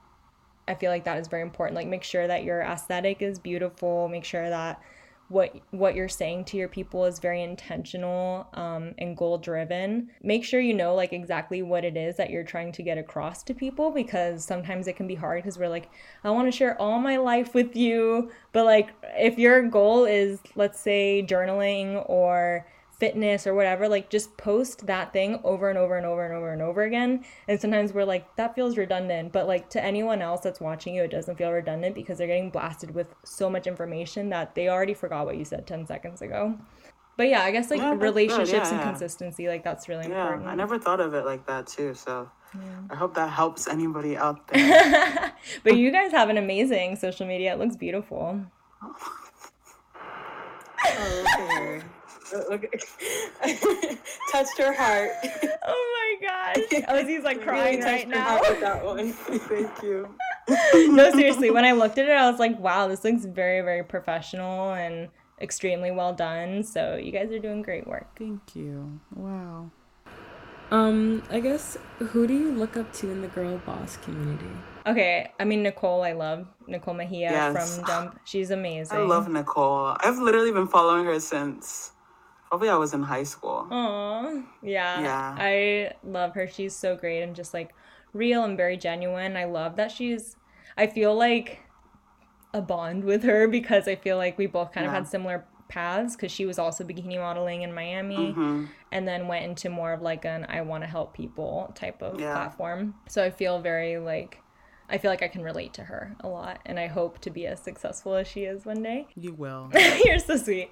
[0.67, 4.09] i feel like that is very important like make sure that your aesthetic is beautiful
[4.09, 4.81] make sure that
[5.29, 10.45] what what you're saying to your people is very intentional um, and goal driven make
[10.45, 13.53] sure you know like exactly what it is that you're trying to get across to
[13.53, 15.91] people because sometimes it can be hard because we're like
[16.25, 20.41] i want to share all my life with you but like if your goal is
[20.57, 22.67] let's say journaling or
[22.99, 26.53] fitness or whatever, like just post that thing over and over and over and over
[26.53, 27.25] and over again.
[27.47, 29.33] And sometimes we're like, that feels redundant.
[29.33, 32.51] But like to anyone else that's watching you, it doesn't feel redundant because they're getting
[32.51, 36.59] blasted with so much information that they already forgot what you said 10 seconds ago.
[37.17, 40.45] But yeah, I guess like yeah, relationships yeah, and consistency, like that's really important.
[40.45, 41.93] Yeah, I never thought of it like that too.
[41.95, 42.31] So
[42.91, 45.33] I hope that helps anybody out there.
[45.65, 47.53] but you guys have an amazing social media.
[47.55, 48.41] It looks beautiful.
[50.85, 51.83] oh, okay.
[54.33, 55.11] touched her heart.
[55.67, 56.83] Oh my gosh.
[56.89, 58.41] Ozzy's like crying really right now.
[58.41, 59.13] that one.
[59.13, 60.09] Thank you.
[60.93, 63.85] no, seriously, when I looked at it, I was like, wow, this looks very, very
[63.85, 65.09] professional and
[65.41, 66.65] extremely well done.
[66.65, 68.19] So you guys are doing great work.
[68.19, 69.01] Thank you.
[69.15, 69.71] Wow.
[70.71, 74.45] Um, I guess who do you look up to in the girl boss community?
[74.87, 77.77] Okay, I mean Nicole, I love Nicole Mejia yes.
[77.77, 78.21] from Jump.
[78.25, 78.99] She's amazing.
[78.99, 79.97] I love Nicole.
[80.01, 81.93] I've literally been following her since
[82.49, 83.67] probably I was in high school.
[83.71, 85.37] Aww, yeah, yeah.
[85.39, 86.47] I love her.
[86.47, 87.75] She's so great and just like
[88.13, 89.37] real and very genuine.
[89.37, 90.37] I love that she's.
[90.77, 91.61] I feel like
[92.55, 94.91] a bond with her because I feel like we both kind yeah.
[94.91, 98.65] of had similar paths because she was also bikini modeling in Miami mm-hmm.
[98.91, 102.19] and then went into more of like an I want to help people type of
[102.19, 102.33] yeah.
[102.33, 102.95] platform.
[103.09, 104.41] So I feel very like
[104.91, 107.47] I feel like I can relate to her a lot and I hope to be
[107.47, 109.07] as successful as she is one day.
[109.15, 109.71] You will.
[110.05, 110.71] You're so sweet.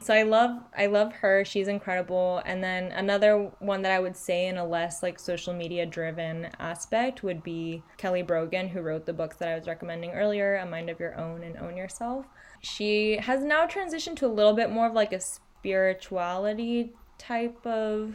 [0.00, 1.44] So I love I love her.
[1.44, 2.42] She's incredible.
[2.44, 6.48] And then another one that I would say in a less like social media driven
[6.58, 10.66] aspect would be Kelly Brogan who wrote the books that I was recommending earlier, A
[10.66, 12.26] Mind of Your Own and Own Yourself.
[12.60, 18.14] She has now transitioned to a little bit more of like a spirituality type of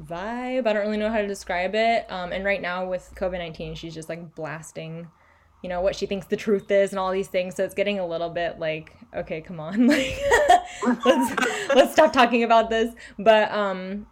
[0.00, 0.66] vibe.
[0.66, 2.06] I don't really know how to describe it.
[2.10, 5.08] Um, and right now with COVID 19, she's just like blasting,
[5.62, 7.54] you know, what she thinks the truth is and all these things.
[7.54, 9.86] So it's getting a little bit like, okay, come on.
[10.84, 12.94] Like, let's, let's stop talking about this.
[13.18, 14.06] But, um,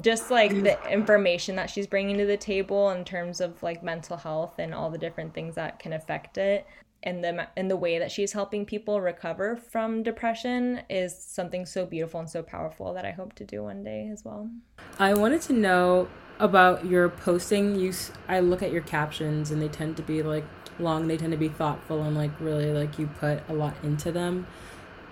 [0.00, 4.16] just like the information that she's bringing to the table in terms of like mental
[4.16, 6.66] health and all the different things that can affect it
[7.02, 11.86] and the and the way that she's helping people recover from depression is something so
[11.86, 14.50] beautiful and so powerful that I hope to do one day as well.
[14.98, 16.08] I wanted to know
[16.38, 17.76] about your posting.
[17.76, 17.92] You,
[18.28, 20.44] I look at your captions and they tend to be like
[20.78, 21.06] long.
[21.06, 24.46] They tend to be thoughtful and like really like you put a lot into them.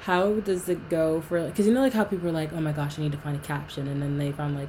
[0.01, 1.47] How does it go for?
[1.47, 3.37] Because you know like how people are like, oh my gosh, I need to find
[3.37, 4.69] a caption, and then they found like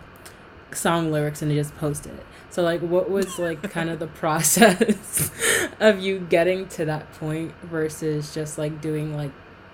[0.75, 2.25] song lyrics and they just post it.
[2.49, 5.31] So like what was like kind of the process
[5.79, 9.31] of you getting to that point versus just like doing like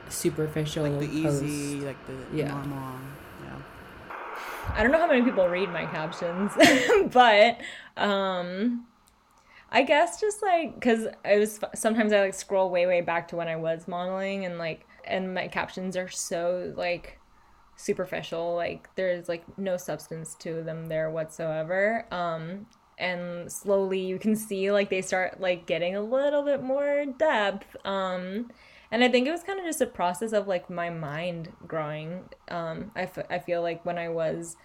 [0.10, 1.86] superficial like the easy posts.
[1.86, 2.48] like the yeah.
[2.48, 2.99] normal
[3.45, 3.61] yeah.
[4.73, 6.52] I don't know how many people read my captions,
[7.14, 7.57] but
[7.98, 8.86] um
[9.72, 13.36] I guess just like cuz I was sometimes I like scroll way way back to
[13.36, 17.19] when I was modeling and like and my captions are so like
[17.82, 22.06] superficial like there's like no substance to them there whatsoever.
[22.12, 22.68] Um
[22.98, 27.76] and slowly you can see like they start like getting a little bit more depth.
[27.86, 28.52] Um
[28.91, 32.24] and i think it was kind of just a process of like my mind growing.
[32.49, 34.56] Um I, f- I feel like when i was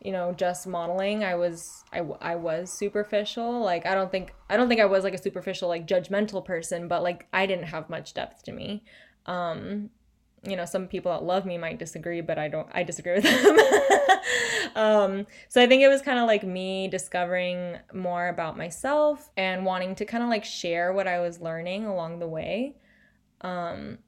[0.00, 3.60] you know just modeling i was I, I was superficial.
[3.60, 6.88] Like i don't think i don't think i was like a superficial like judgmental person
[6.88, 8.84] but like i didn't have much depth to me.
[9.26, 9.90] Um
[10.46, 13.24] you know some people that love me might disagree but i don't i disagree with
[13.42, 13.58] them.
[14.76, 19.64] Um, so i think it was kind of like me discovering more about myself and
[19.64, 22.76] wanting to kind of like share what i was learning along the way.
[23.40, 23.98] Um,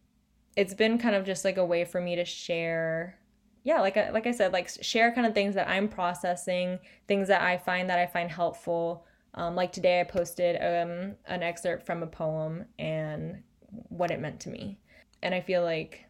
[0.56, 3.18] it's been kind of just like a way for me to share
[3.62, 7.28] yeah like I, like i said like share kind of things that i'm processing things
[7.28, 9.04] that i find that i find helpful.
[9.34, 13.42] Um, like today i posted um, an excerpt from a poem and
[13.88, 14.78] what it meant to me.
[15.22, 16.05] And i feel like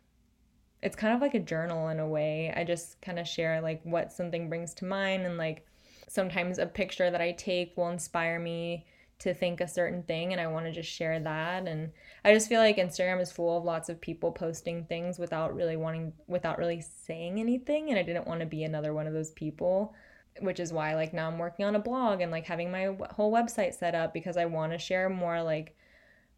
[0.82, 2.52] it's kind of like a journal in a way.
[2.54, 5.66] I just kind of share like what something brings to mind and like
[6.08, 8.86] sometimes a picture that I take will inspire me
[9.18, 11.90] to think a certain thing and I want to just share that and
[12.24, 15.76] I just feel like Instagram is full of lots of people posting things without really
[15.76, 19.30] wanting without really saying anything and I didn't want to be another one of those
[19.30, 19.94] people
[20.40, 23.32] which is why like now I'm working on a blog and like having my whole
[23.32, 25.74] website set up because I want to share more like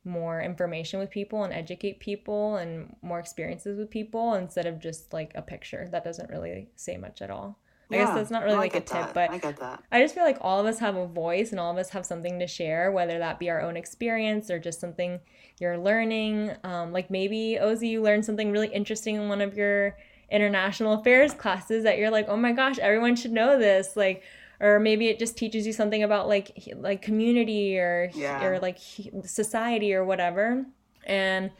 [0.04, 5.12] more information with people and educate people and more experiences with people instead of just
[5.12, 7.58] like a picture that doesn't really say much at all.
[7.90, 9.14] I guess that's not really no, like a tip, that.
[9.14, 9.82] but I get that.
[9.90, 12.04] I just feel like all of us have a voice and all of us have
[12.04, 15.20] something to share, whether that be our own experience or just something
[15.58, 16.50] you're learning.
[16.64, 19.96] Um, like maybe Ozzy, you learned something really interesting in one of your
[20.30, 23.96] international affairs classes that you're like, oh my gosh, everyone should know this.
[23.96, 24.22] Like,
[24.60, 28.44] or maybe it just teaches you something about like like community or yeah.
[28.44, 28.78] or like
[29.24, 30.64] society or whatever.
[31.06, 31.50] And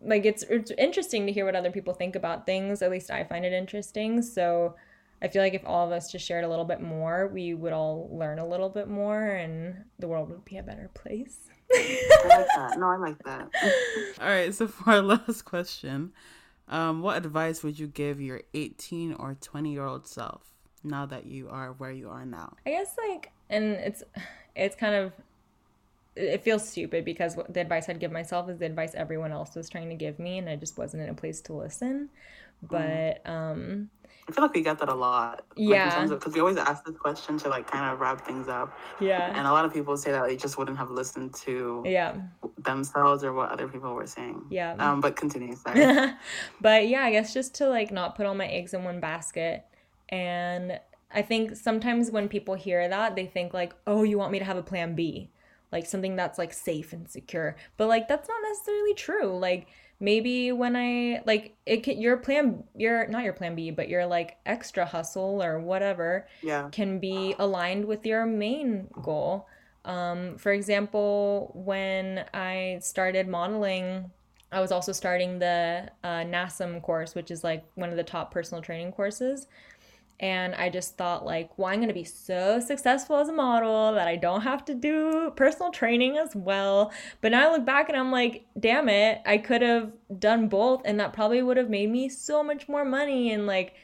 [0.00, 2.82] like it's it's interesting to hear what other people think about things.
[2.82, 4.22] At least i find it interesting.
[4.22, 4.76] So
[5.20, 7.72] i feel like if all of us just shared a little bit more we would
[7.72, 11.48] all learn a little bit more and the world would be a better place.
[11.74, 12.78] I like that.
[12.78, 13.48] No i like that.
[14.20, 16.12] All right so for our last question
[16.68, 20.51] um, what advice would you give your 18 or 20 year old self
[20.84, 22.54] now that you are where you are now?
[22.66, 24.02] I guess like and it's
[24.54, 25.12] it's kind of
[26.14, 29.68] it feels stupid because the advice I'd give myself is the advice everyone else was
[29.68, 32.10] trying to give me and I just wasn't in a place to listen.
[32.62, 33.90] But um
[34.28, 35.44] I feel like we get that a lot.
[35.56, 36.06] Yeah.
[36.06, 38.78] Because like we always ask this question to like kind of wrap things up.
[39.00, 39.32] Yeah.
[39.36, 42.14] And a lot of people say that they just wouldn't have listened to yeah
[42.58, 44.44] themselves or what other people were saying.
[44.50, 44.74] Yeah.
[44.78, 45.56] Um, but continue.
[45.56, 46.12] Sorry.
[46.60, 49.64] but yeah, I guess just to like not put all my eggs in one basket.
[50.12, 50.78] And
[51.10, 54.44] I think sometimes when people hear that, they think like, oh, you want me to
[54.44, 55.30] have a plan B,
[55.72, 57.56] like something that's like safe and secure.
[57.78, 59.38] But like that's not necessarily true.
[59.38, 59.66] Like
[59.98, 64.04] maybe when I like it can your plan your not your plan B, but your
[64.04, 66.68] like extra hustle or whatever yeah.
[66.70, 69.48] can be aligned with your main goal.
[69.84, 74.10] Um, for example, when I started modeling,
[74.52, 78.30] I was also starting the uh, NASM course, which is like one of the top
[78.30, 79.48] personal training courses
[80.22, 84.06] and I just thought like, well, I'm gonna be so successful as a model that
[84.06, 86.92] I don't have to do personal training as well.
[87.20, 89.90] But now I look back and I'm like, damn it, I could have
[90.20, 93.74] done both, and that probably would have made me so much more money and like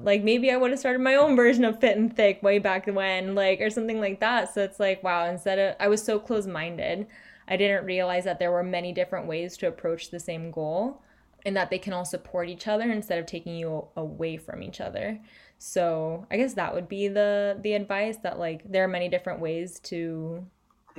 [0.00, 2.86] like maybe I would have started my own version of Fit and Thick way back
[2.86, 4.54] when, like or something like that.
[4.54, 7.08] So it's like, wow, instead of I was so close minded,
[7.48, 11.02] I didn't realize that there were many different ways to approach the same goal
[11.44, 14.80] and that they can all support each other instead of taking you away from each
[14.80, 15.20] other.
[15.58, 19.40] So I guess that would be the the advice that like there are many different
[19.40, 20.46] ways to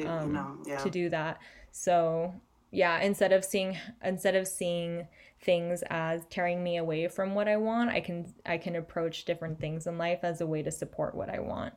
[0.05, 0.77] um, yeah.
[0.77, 1.39] to do that.
[1.71, 2.33] So
[2.71, 5.07] yeah, instead of seeing instead of seeing
[5.41, 9.59] things as tearing me away from what I want, I can I can approach different
[9.59, 11.73] things in life as a way to support what I want.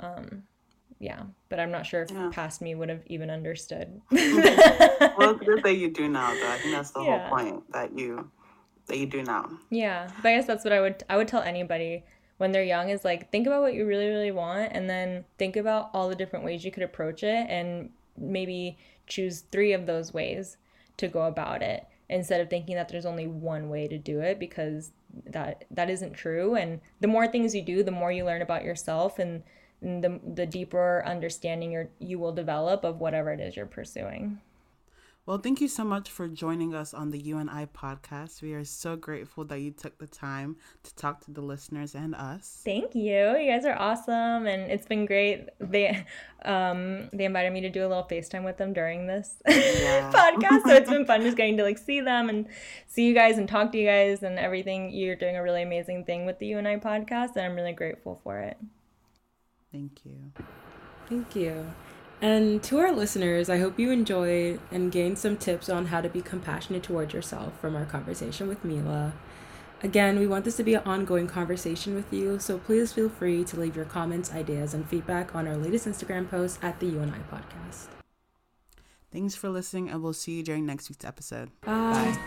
[0.00, 0.44] Um,
[0.98, 2.30] yeah, but I'm not sure if Yeah.
[2.32, 4.00] past me would have even understood.
[4.10, 6.48] well, it's good that you do now, though.
[6.48, 7.28] I think that's the Yeah.
[7.28, 8.30] whole point that you
[8.86, 9.50] that you do now.
[9.70, 12.04] Yeah, but I guess that's what I would I would tell anybody
[12.38, 15.56] when they're young is like think about what you really really want and then think
[15.56, 20.14] about all the different ways you could approach it and maybe choose 3 of those
[20.14, 20.56] ways
[20.98, 24.38] to go about it instead of thinking that there's only one way to do it
[24.38, 24.92] because
[25.26, 28.64] that that isn't true and the more things you do the more you learn about
[28.64, 29.42] yourself and
[29.82, 34.40] the the deeper understanding you you will develop of whatever it is you're pursuing.
[35.26, 38.42] Well, thank you so much for joining us on the You and I podcast.
[38.42, 40.54] We are so grateful that you took the time
[40.84, 42.62] to talk to the listeners and us.
[42.64, 43.36] Thank you.
[43.36, 45.48] You guys are awesome, and it's been great.
[45.58, 46.06] They
[46.44, 50.12] um they invited me to do a little FaceTime with them during this Yeah.
[50.14, 52.46] podcast, so it's been fun just getting to like see them and
[52.86, 54.92] see you guys and talk to you guys and everything.
[54.92, 57.72] You're doing a really amazing thing with the You and I podcast, and I'm really
[57.72, 58.58] grateful for it.
[59.72, 60.32] Thank you.
[61.08, 61.72] Thank you.
[62.20, 66.08] And to our listeners, I hope you enjoyed and gained some tips on how to
[66.08, 69.12] be compassionate towards yourself from our conversation with Mela.
[69.82, 73.44] Again, we want this to be an ongoing conversation with you, so please feel free
[73.44, 77.00] to leave your comments, ideas, and feedback on our latest Instagram post at the You
[77.00, 77.88] and I podcast.
[79.12, 81.50] Thanks for listening, and we'll see you during next week's episode.
[81.60, 82.18] Bye.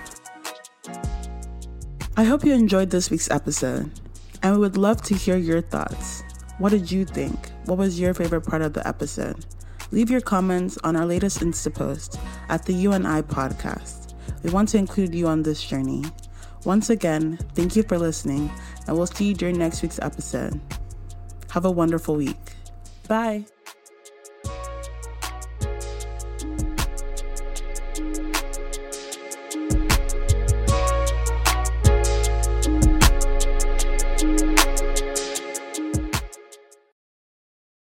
[2.15, 3.99] I hope you enjoyed this week's episode,
[4.43, 6.23] and we would love to hear your thoughts.
[6.59, 7.51] What did you think?
[7.65, 9.45] What was your favorite part of the episode?
[9.91, 12.19] Leave your comments on our latest Insta post
[12.49, 14.13] at the You and I podcast.
[14.43, 16.03] We want to include you on this journey.
[16.65, 18.51] Once again, thank you for listening,
[18.87, 20.59] and we'll see you during next week's episode.
[21.51, 22.55] Have a wonderful week.
[23.07, 23.45] Bye.